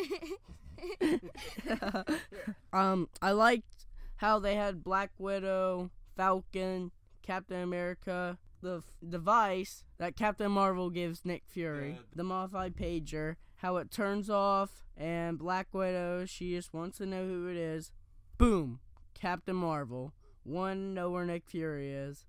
um. 2.73 3.07
I 3.21 3.31
liked 3.31 3.85
how 4.15 4.39
they 4.39 4.55
had 4.55 4.83
Black 4.83 5.11
Widow, 5.19 5.91
Falcon, 6.17 6.89
Captain 7.21 7.61
America, 7.61 8.39
the 8.61 8.83
device 9.07 9.83
that 9.97 10.15
Captain 10.15 10.51
Marvel 10.51 10.89
gives 10.89 11.25
Nick 11.25 11.43
Fury, 11.47 11.91
yeah. 11.91 12.01
the 12.15 12.23
modified 12.23 12.75
pager, 12.75 13.35
how 13.57 13.77
it 13.77 13.91
turns 13.91 14.29
off, 14.29 14.83
and 14.97 15.37
Black 15.37 15.67
Widow, 15.73 16.25
she 16.25 16.55
just 16.55 16.73
wants 16.73 16.97
to 16.97 17.05
know 17.05 17.25
who 17.25 17.47
it 17.47 17.57
is. 17.57 17.91
Boom! 18.37 18.79
Captain 19.13 19.55
Marvel. 19.55 20.13
One 20.43 20.93
know 20.93 21.09
where 21.09 21.25
Nick 21.25 21.43
Fury 21.45 21.91
is. 21.91 22.25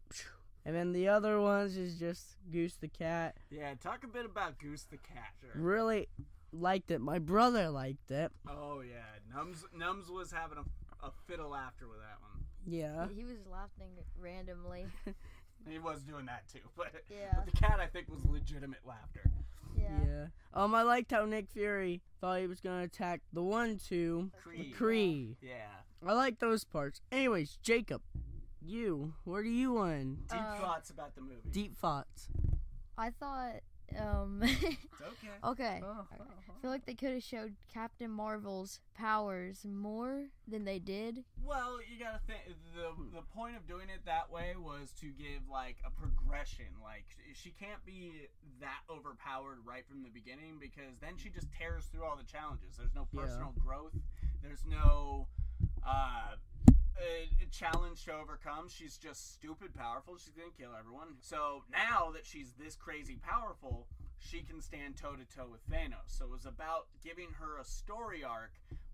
And 0.64 0.76
then 0.76 0.92
the 0.92 1.08
other 1.08 1.40
ones 1.40 1.76
is 1.76 1.98
just 1.98 2.36
Goose 2.52 2.76
the 2.76 2.88
Cat. 2.88 3.36
Yeah, 3.50 3.74
talk 3.80 4.04
a 4.04 4.08
bit 4.08 4.26
about 4.26 4.58
Goose 4.58 4.84
the 4.90 4.98
Cat. 4.98 5.32
Sure. 5.40 5.50
Really 5.54 6.08
liked 6.52 6.90
it. 6.90 7.00
My 7.00 7.18
brother 7.18 7.70
liked 7.70 8.10
it. 8.10 8.30
Oh 8.48 8.82
yeah, 8.82 9.34
Nums 9.34 9.62
Nums 9.76 10.10
was 10.10 10.30
having 10.32 10.58
a, 10.58 11.06
a 11.06 11.10
fit 11.26 11.40
of 11.40 11.46
laughter 11.50 11.88
with 11.88 11.98
that 11.98 12.18
one. 12.20 12.44
Yeah. 12.66 13.06
He 13.14 13.24
was 13.24 13.38
laughing 13.50 13.88
randomly. 14.20 14.86
he 15.68 15.79
was 15.79 16.03
doing 16.03 16.27
that 16.27 16.44
too, 16.53 16.61
but 16.77 16.92
yeah. 17.11 17.33
But 17.35 17.46
the 17.46 17.53
cat 17.53 17.79
I 17.81 17.87
think 17.87 18.09
was 18.09 18.25
legitimate 18.25 18.81
laughter. 18.87 19.25
Yeah. 19.77 19.88
Yeah. 20.07 20.27
Um, 20.53 20.75
I 20.75 20.83
liked 20.83 21.11
how 21.12 21.25
Nick 21.25 21.49
Fury 21.49 22.03
thought 22.20 22.40
he 22.40 22.46
was 22.46 22.61
gonna 22.61 22.83
attack 22.85 23.20
the 23.33 23.42
one 23.42 23.79
two 23.79 24.31
Kree. 24.44 24.75
Kree. 24.75 25.37
Yeah. 25.40 25.66
I 26.07 26.12
like 26.14 26.38
those 26.38 26.64
parts. 26.64 27.01
Anyways, 27.12 27.59
Jacob, 27.62 28.03
you, 28.62 29.14
where 29.25 29.42
do 29.42 29.49
you 29.51 29.73
want? 29.75 30.29
Deep 30.29 30.40
Uh, 30.40 30.59
thoughts 30.59 30.90
about 30.90 31.14
the 31.14 31.20
movie. 31.20 31.51
Deep 31.51 31.77
thoughts. 31.77 32.29
I 32.99 33.11
thought. 33.11 33.61
Um. 33.99 34.42
It's 35.01 35.03
okay. 35.03 35.31
okay. 35.42 35.81
Oh, 35.83 36.05
I 36.12 36.61
feel 36.61 36.70
like 36.70 36.85
they 36.85 36.92
could 36.94 37.12
have 37.12 37.23
showed 37.23 37.55
Captain 37.73 38.11
Marvel's 38.11 38.81
powers 38.94 39.64
more 39.64 40.27
than 40.46 40.64
they 40.66 40.79
did. 40.79 41.25
Well, 41.42 41.79
you 41.90 41.99
gotta 41.99 42.20
think 42.27 42.40
the 43.20 43.26
point 43.37 43.56
of 43.56 43.66
doing 43.68 43.88
it 43.92 44.00
that 44.06 44.30
way 44.33 44.54
was 44.56 44.92
to 45.00 45.06
give 45.06 45.44
like 45.50 45.76
a 45.85 45.90
progression. 45.90 46.66
Like 46.83 47.04
she 47.35 47.50
can't 47.50 47.85
be 47.85 48.28
that 48.61 48.80
overpowered 48.88 49.59
right 49.64 49.85
from 49.87 50.02
the 50.02 50.09
beginning 50.09 50.56
because 50.61 50.96
then 51.00 51.16
she 51.16 51.28
just 51.28 51.48
tears 51.52 51.85
through 51.92 52.04
all 52.04 52.16
the 52.16 52.24
challenges. 52.24 52.76
There's 52.78 52.94
no 52.94 53.06
Yeah. 53.12 53.20
personal 53.22 53.52
growth. 53.59 53.92
There's 54.42 54.64
no 54.64 55.26
uh, 55.87 56.37
a, 56.96 57.28
a 57.42 57.46
challenge 57.50 58.04
to 58.06 58.14
overcome. 58.14 58.68
She's 58.68 58.96
just 58.96 59.35
stupid 59.35 59.74
powerful. 59.74 60.16
She's 60.16 60.35
gonna 60.35 60.56
kill 60.56 60.70
everyone. 60.78 61.16
So 61.20 61.64
now 61.70 62.11
that 62.12 62.24
she's 62.24 62.52
this 62.59 62.74
crazy 62.76 63.16
powerful, 63.20 63.87
she 64.18 64.40
can 64.42 64.61
stand 64.61 64.96
toe 64.96 65.12
to 65.16 65.24
toe 65.37 65.48
with 65.50 65.61
Thanos. 65.70 66.09
So 66.09 66.24
it 66.24 66.30
was 66.30 66.46
about 66.46 66.87
giving 67.04 67.28
her 67.38 67.59
a 67.59 67.64
story 67.64 68.24
arc, 68.24 68.52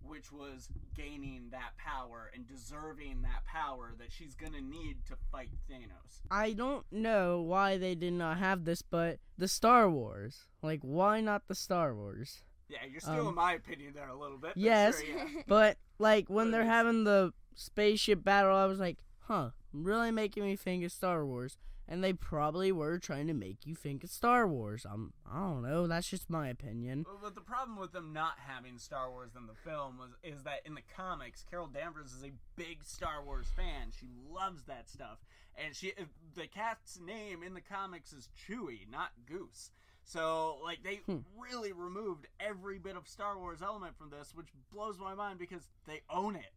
which 0.09 0.31
was 0.33 0.69
gaining 0.95 1.49
that 1.51 1.77
power 1.79 2.31
and 2.35 2.47
deserving 2.47 3.23
that 3.23 3.45
power 3.47 3.95
that 3.99 4.13
she's 4.13 4.35
gonna 4.35 4.61
need 4.61 4.97
to 5.07 5.15
fight 5.31 5.51
Thanos. 5.71 6.21
I 6.31 6.53
don't 6.53 6.85
know 6.91 7.41
why 7.41 7.77
they 7.79 7.95
did 7.95 8.13
not 8.13 8.39
have 8.39 8.65
this, 8.65 8.83
but 8.83 9.19
the 9.39 9.49
Star 9.49 9.89
Wars. 9.91 10.45
Like, 10.63 10.81
why 10.83 11.21
not 11.21 11.49
the 11.49 11.55
Star 11.55 11.95
Wars? 11.95 12.43
Yeah, 12.69 12.79
you're 12.91 13.01
stealing 13.01 13.29
Um, 13.29 13.35
my 13.37 13.53
opinion 13.55 13.93
there 13.95 14.09
a 14.09 14.19
little 14.19 14.39
bit. 14.39 14.53
but 14.55 14.57
yes. 14.57 15.01
sure, 15.01 15.09
yeah. 15.17 15.27
But 15.47 15.79
like 15.99 16.29
when 16.29 16.51
they're 16.51 16.65
having 16.65 17.05
the 17.05 17.33
spaceship 17.55 18.25
battle, 18.25 18.57
I 18.57 18.67
was 18.67 18.79
like, 18.81 18.99
huh, 19.21 19.51
really 19.73 20.11
making 20.11 20.43
me 20.45 20.57
think 20.57 20.85
of 20.85 20.93
Star 20.93 21.25
Wars. 21.25 21.59
And 21.89 22.03
they 22.03 22.13
probably 22.13 22.73
were 22.73 22.99
trying 22.99 23.27
to 23.29 23.35
make 23.35 23.65
you 23.67 23.75
think 23.75 24.03
it's 24.05 24.13
Star 24.15 24.47
Wars. 24.47 24.85
Um, 24.85 25.13
I 25.31 25.39
don't 25.41 25.63
know. 25.63 25.87
That's 25.87 26.09
just 26.09 26.29
my 26.29 26.49
opinion. 26.49 27.05
Well, 27.07 27.19
But 27.23 27.35
the 27.35 27.41
problem 27.41 27.79
with 27.79 27.93
them 27.93 28.13
not 28.13 28.35
having 28.47 28.79
Star 28.79 29.11
Wars 29.11 29.33
in 29.37 29.47
the 29.47 29.55
film 29.55 29.99
was 29.99 30.11
is 30.23 30.43
that 30.45 30.61
in 30.65 30.75
the 30.75 30.83
comics, 30.97 31.45
Carol 31.49 31.69
Danvers 31.69 32.13
is 32.13 32.25
a 32.25 32.33
big 32.57 32.85
Star 32.85 33.23
Wars 33.25 33.47
fan. 33.55 33.91
She 33.99 34.09
loves 34.31 34.65
that 34.65 34.89
stuff, 34.89 35.19
and 35.57 35.75
she 35.77 35.93
the 36.35 36.47
cat's 36.47 36.99
name 37.01 37.43
in 37.43 37.55
the 37.55 37.61
comics 37.61 38.13
is 38.13 38.29
Chewie, 38.37 38.91
not 38.91 39.11
Goose. 39.27 39.71
So 40.05 40.59
like 40.63 40.83
they 40.85 41.01
really 41.37 41.73
removed 41.73 42.27
every 42.39 42.79
bit 42.79 42.97
of 42.97 43.09
Star 43.09 43.37
Wars 43.39 43.61
element 43.63 43.97
from 43.97 44.11
this, 44.11 44.33
which 44.35 44.49
blows 44.73 44.99
my 44.99 45.15
mind 45.15 45.39
because 45.39 45.69
they 45.87 46.03
own 46.11 46.37
it. 46.37 46.53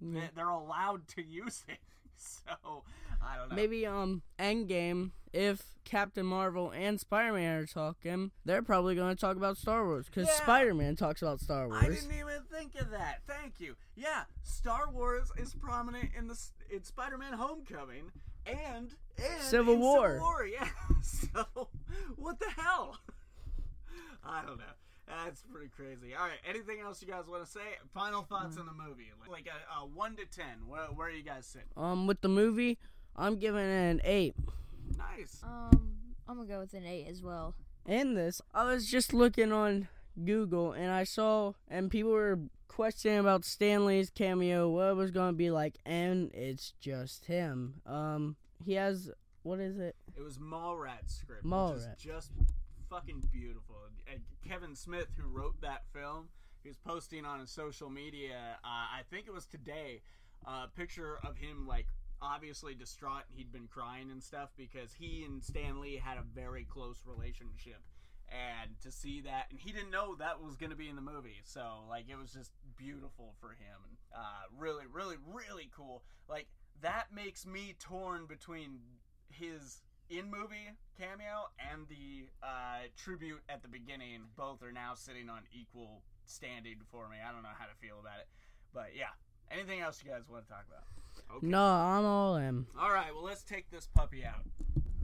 They- 0.00 0.30
They're 0.34 0.48
allowed 0.48 1.08
to 1.08 1.22
use 1.22 1.64
it. 1.68 1.78
So 2.62 2.82
I 3.22 3.36
don't 3.36 3.50
know. 3.50 3.56
Maybe 3.56 3.86
um 3.86 4.22
Endgame, 4.38 5.10
if 5.32 5.62
Captain 5.84 6.24
Marvel 6.26 6.70
and 6.70 7.00
Spider 7.00 7.32
Man 7.32 7.58
are 7.62 7.66
talking, 7.66 8.30
they're 8.44 8.62
probably 8.62 8.94
going 8.94 9.14
to 9.14 9.20
talk 9.20 9.36
about 9.36 9.56
Star 9.56 9.84
Wars 9.86 10.06
because 10.06 10.26
Yeah. 10.28 10.34
Spider 10.42 10.74
Man 10.74 10.96
talks 10.96 11.22
about 11.22 11.40
Star 11.40 11.68
Wars. 11.68 11.82
I 11.82 11.88
didn't 11.88 12.12
even 12.12 12.42
think 12.52 12.74
of 12.80 12.90
that. 12.90 13.22
Thank 13.26 13.54
you. 13.60 13.76
Yeah, 13.96 14.24
Star 14.42 14.90
Wars 14.90 15.30
is 15.36 15.54
prominent 15.54 16.10
in 16.16 16.28
the 16.28 16.38
in 16.70 16.84
Spider-Man: 16.84 17.32
Homecoming 17.32 18.10
and, 18.46 18.94
and 19.16 19.42
Civil 19.42 19.76
War. 19.76 20.08
Civil 20.12 20.20
War, 20.20 20.46
yeah. 20.52 20.68
So 21.02 21.68
what 22.16 22.38
the 22.38 22.50
hell? 22.50 22.98
I 24.24 24.42
don't 24.42 24.58
know. 24.58 24.64
That's 25.08 25.42
pretty 25.50 25.68
crazy. 25.68 26.14
All 26.14 26.24
right. 26.26 26.38
Anything 26.48 26.80
else 26.80 27.02
you 27.02 27.08
guys 27.08 27.24
want 27.28 27.44
to 27.44 27.50
say? 27.50 27.60
Final 27.94 28.22
thoughts 28.22 28.58
on 28.58 28.66
the 28.66 28.72
movie, 28.72 29.10
like 29.30 29.46
a, 29.46 29.80
a 29.80 29.86
one 29.86 30.16
to 30.16 30.26
ten. 30.26 30.66
Where, 30.66 30.82
where 30.86 31.08
are 31.08 31.10
you 31.10 31.22
guys 31.22 31.46
sitting? 31.46 31.68
Um, 31.76 32.06
with 32.06 32.20
the 32.20 32.28
movie, 32.28 32.78
I'm 33.16 33.36
giving 33.38 33.62
it 33.62 33.90
an 33.90 34.00
eight. 34.04 34.34
Nice. 34.96 35.40
Um, 35.42 35.92
I'm 36.28 36.36
gonna 36.36 36.48
go 36.48 36.60
with 36.60 36.74
an 36.74 36.84
eight 36.84 37.06
as 37.08 37.22
well. 37.22 37.54
In 37.86 38.14
this, 38.14 38.42
I 38.52 38.64
was 38.64 38.86
just 38.90 39.14
looking 39.14 39.50
on 39.50 39.88
Google 40.24 40.72
and 40.72 40.90
I 40.90 41.04
saw, 41.04 41.52
and 41.68 41.90
people 41.90 42.10
were 42.10 42.38
questioning 42.68 43.18
about 43.18 43.44
Stan 43.44 43.86
Lee's 43.86 44.10
cameo, 44.10 44.68
what 44.68 44.90
it 44.90 44.96
was 44.96 45.10
going 45.10 45.30
to 45.30 45.36
be 45.36 45.50
like, 45.50 45.78
and 45.86 46.30
it's 46.34 46.74
just 46.80 47.24
him. 47.24 47.80
Um, 47.86 48.36
he 48.64 48.74
has 48.74 49.10
what 49.42 49.60
is 49.60 49.78
it? 49.78 49.96
It 50.16 50.22
was 50.22 50.38
Mallrats 50.38 51.20
script, 51.20 51.44
which 51.44 51.50
Mallrats. 51.50 51.76
is 51.76 52.02
just 52.02 52.32
fucking 52.90 53.28
beautiful. 53.32 53.76
Kevin 54.46 54.74
Smith, 54.74 55.08
who 55.16 55.28
wrote 55.28 55.60
that 55.60 55.82
film, 55.92 56.28
he 56.62 56.68
was 56.68 56.78
posting 56.78 57.24
on 57.24 57.40
his 57.40 57.50
social 57.50 57.90
media. 57.90 58.58
Uh, 58.64 58.66
I 58.98 59.02
think 59.10 59.26
it 59.26 59.32
was 59.32 59.46
today, 59.46 60.02
a 60.46 60.68
picture 60.68 61.18
of 61.24 61.36
him 61.36 61.66
like 61.66 61.86
obviously 62.20 62.74
distraught. 62.74 63.24
He'd 63.34 63.52
been 63.52 63.68
crying 63.68 64.10
and 64.10 64.22
stuff 64.22 64.50
because 64.56 64.92
he 64.98 65.24
and 65.24 65.42
Stan 65.42 65.80
Lee 65.80 66.00
had 66.02 66.18
a 66.18 66.22
very 66.34 66.64
close 66.64 66.98
relationship. 67.06 67.82
And 68.30 68.78
to 68.82 68.92
see 68.92 69.22
that, 69.22 69.46
and 69.50 69.58
he 69.58 69.72
didn't 69.72 69.90
know 69.90 70.14
that 70.16 70.42
was 70.42 70.56
going 70.56 70.68
to 70.68 70.76
be 70.76 70.90
in 70.90 70.96
the 70.96 71.02
movie, 71.02 71.40
so 71.44 71.62
like 71.88 72.10
it 72.10 72.18
was 72.18 72.30
just 72.30 72.50
beautiful 72.76 73.34
for 73.40 73.52
him. 73.52 73.96
Uh, 74.14 74.44
really, 74.58 74.84
really, 74.92 75.16
really 75.32 75.70
cool. 75.74 76.02
Like 76.28 76.46
that 76.82 77.06
makes 77.14 77.46
me 77.46 77.74
torn 77.80 78.26
between 78.26 78.80
his 79.30 79.80
in 80.10 80.30
movie 80.30 80.72
cameo 80.98 81.48
and 81.70 81.86
the 81.88 82.26
uh, 82.42 82.88
tribute 82.96 83.40
at 83.48 83.62
the 83.62 83.68
beginning. 83.68 84.20
Both 84.36 84.62
are 84.62 84.72
now 84.72 84.94
sitting 84.94 85.28
on 85.28 85.42
equal 85.52 86.02
standing 86.24 86.76
for 86.90 87.08
me. 87.08 87.16
I 87.26 87.32
don't 87.32 87.42
know 87.42 87.56
how 87.56 87.66
to 87.66 87.74
feel 87.80 87.98
about 88.00 88.20
it, 88.20 88.28
but 88.74 88.90
yeah. 88.96 89.14
Anything 89.50 89.80
else 89.80 90.02
you 90.04 90.10
guys 90.10 90.28
want 90.30 90.46
to 90.46 90.52
talk 90.52 90.64
about? 90.68 90.84
Okay. 91.36 91.46
No, 91.46 91.62
I'm 91.62 92.04
all 92.04 92.36
in. 92.36 92.66
All 92.78 92.90
right, 92.90 93.14
well, 93.14 93.24
let's 93.24 93.42
take 93.42 93.70
this 93.70 93.88
puppy 93.94 94.24
out. 94.24 94.44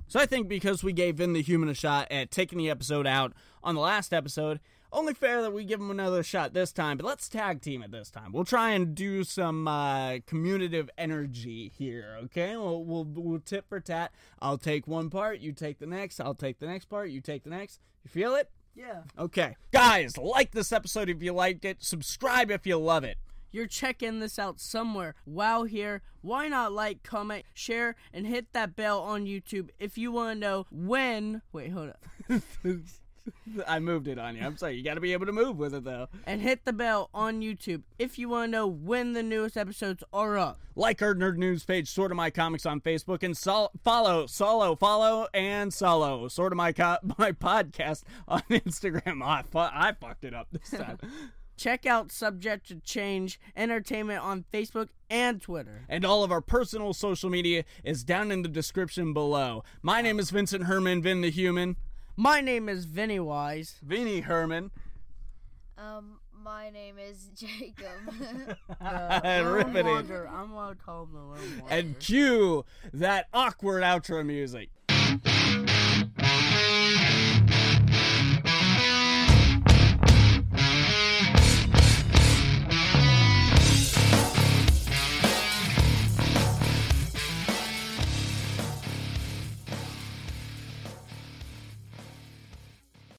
So 0.07 0.21
I 0.21 0.27
think 0.27 0.49
because 0.49 0.85
we 0.85 0.93
gave 0.93 1.17
Vin 1.17 1.33
the 1.33 1.43
Human 1.43 1.69
a 1.69 1.75
shot 1.75 2.09
at 2.11 2.31
taking 2.31 2.59
the 2.59 2.71
episode 2.71 3.07
out 3.07 3.33
on 3.63 3.75
the 3.75 3.81
last 3.81 4.13
episode, 4.13 4.61
only 4.93 5.13
fair 5.13 5.43
that 5.43 5.53
we 5.53 5.65
give 5.65 5.81
him 5.81 5.91
another 5.91 6.23
shot 6.23 6.55
this 6.55 6.73
time. 6.73 6.97
But 6.97 7.07
let's 7.07 7.29
tag 7.29 7.61
team 7.61 7.83
it 7.83 7.91
this 7.91 8.11
time. 8.11 8.33
We'll 8.33 8.45
try 8.45 8.71
and 8.71 8.95
do 8.95 9.25
some 9.25 9.67
uh, 9.67 10.19
communicative 10.27 10.89
energy 10.97 11.73
here. 11.77 12.17
Okay, 12.25 12.57
we'll, 12.57 12.85
we'll 12.85 13.05
we'll 13.05 13.41
tip 13.41 13.69
for 13.69 13.81
tat. 13.81 14.13
I'll 14.41 14.59
take 14.59 14.87
one 14.87 15.11
part, 15.11 15.41
you 15.41 15.53
take 15.53 15.79
the 15.81 15.87
next. 15.87 16.21
I'll 16.21 16.35
take 16.35 16.61
the 16.61 16.67
next 16.67 16.87
part, 16.87 17.11
you 17.11 17.21
take 17.21 17.43
the 17.43 17.51
next. 17.51 17.81
You 18.05 18.11
feel 18.11 18.35
it? 18.37 18.51
Yeah. 18.75 19.03
Okay, 19.19 19.57
guys, 19.73 20.17
like 20.17 20.53
this 20.53 20.73
episode 20.73 21.09
if 21.09 21.23
you 21.23 21.33
liked 21.33 21.65
it. 21.65 21.83
Subscribe 21.83 22.51
if 22.51 22.67
you 22.67 22.77
love 22.77 23.05
it. 23.05 23.19
You're 23.55 23.69
checking 23.69 24.19
this 24.19 24.37
out 24.37 24.59
somewhere. 24.59 25.15
While 25.25 25.63
here, 25.63 26.03
why 26.23 26.49
not 26.49 26.73
like, 26.73 27.05
comment, 27.05 27.45
share, 27.55 27.95
and 28.13 28.27
hit 28.27 28.53
that 28.53 28.75
bell 28.75 29.01
on 29.01 29.27
YouTube 29.27 29.69
if 29.79 29.97
you 29.97 30.11
want 30.11 30.35
to 30.35 30.41
know 30.41 30.67
when. 30.73 31.41
Wait, 31.53 31.71
hold 31.71 31.91
up. 31.91 32.03
I 33.67 33.79
moved 33.79 34.09
it 34.09 34.19
on 34.19 34.35
you. 34.37 34.45
I'm 34.45 34.57
sorry. 34.57 34.75
You 34.77 34.83
got 34.83 34.95
to 34.95 35.01
be 35.01 35.13
able 35.13 35.27
to 35.27 35.33
move 35.33 35.57
with 35.57 35.73
it 35.73 35.85
though. 35.85 36.09
And 36.27 36.43
hit 36.43 36.65
the 36.65 36.73
bell 36.73 37.11
on 37.15 37.41
YouTube 37.43 37.83
if 37.97 38.19
you 38.19 38.29
want 38.29 38.49
to 38.49 38.51
know 38.51 38.67
when 38.67 39.13
the 39.13 39.23
newest 39.23 39.57
episodes 39.57 40.03
are 40.13 40.37
up. 40.37 40.59
like 40.75 41.01
our 41.01 41.15
nerd 41.15 41.37
news 41.37 41.65
page 41.65 41.89
sorta 41.89 42.15
my 42.17 42.31
comics 42.31 42.67
on 42.67 42.81
facebook 42.81 43.23
and 43.23 43.37
sol- 43.37 43.71
follow 43.85 44.27
solo 44.27 44.75
follow 44.75 45.29
and 45.33 45.73
solo 45.73 46.27
sort 46.27 46.53
of 46.53 46.57
my 46.57 46.73
co- 46.73 46.99
my 47.19 47.31
podcast 47.31 48.03
on 48.27 48.43
instagram 48.51 49.23
I, 49.25 49.43
fu- 49.43 49.59
I 49.59 49.93
fucked 50.01 50.25
it 50.25 50.35
up 50.35 50.49
this 50.51 50.71
time 50.71 50.99
Check 51.57 51.87
out 51.87 52.11
Subject 52.11 52.67
to 52.69 52.77
Change 52.81 53.39
Entertainment 53.57 54.21
on 54.23 54.45
Facebook 54.53 54.89
and 55.11 55.41
Twitter. 55.41 55.83
and 55.89 56.05
all 56.05 56.25
of 56.25 56.33
our 56.33 56.41
personal 56.41 56.93
social 56.93 57.31
media 57.31 57.65
is 57.85 58.03
down 58.05 58.31
in 58.33 58.43
the 58.43 58.49
description 58.49 59.13
below 59.13 59.63
my 59.83 60.01
name 60.01 60.19
is 60.19 60.31
vincent 60.31 60.65
herman 60.65 61.01
vin 61.03 61.21
the 61.21 61.31
human 61.31 61.77
My 62.17 62.41
name 62.41 62.69
is 62.69 62.85
Vinny 62.87 63.21
Wise. 63.21 63.77
vinny 63.83 64.21
herman 64.21 64.71
Um, 65.79 66.19
my 66.43 66.71
name 66.71 66.97
is 66.99 67.29
Jacob. 67.35 67.87
Riveting. 68.81 69.87
I'm 70.29 70.51
gonna 70.51 70.75
call 70.75 71.05
him 71.05 71.13
the 71.13 71.19
Lone 71.19 71.29
Wanderer. 71.61 71.69
and 71.71 71.99
cue 72.01 72.65
that 72.93 73.27
awkward 73.33 73.83
outro 73.83 74.25
music 74.27 74.71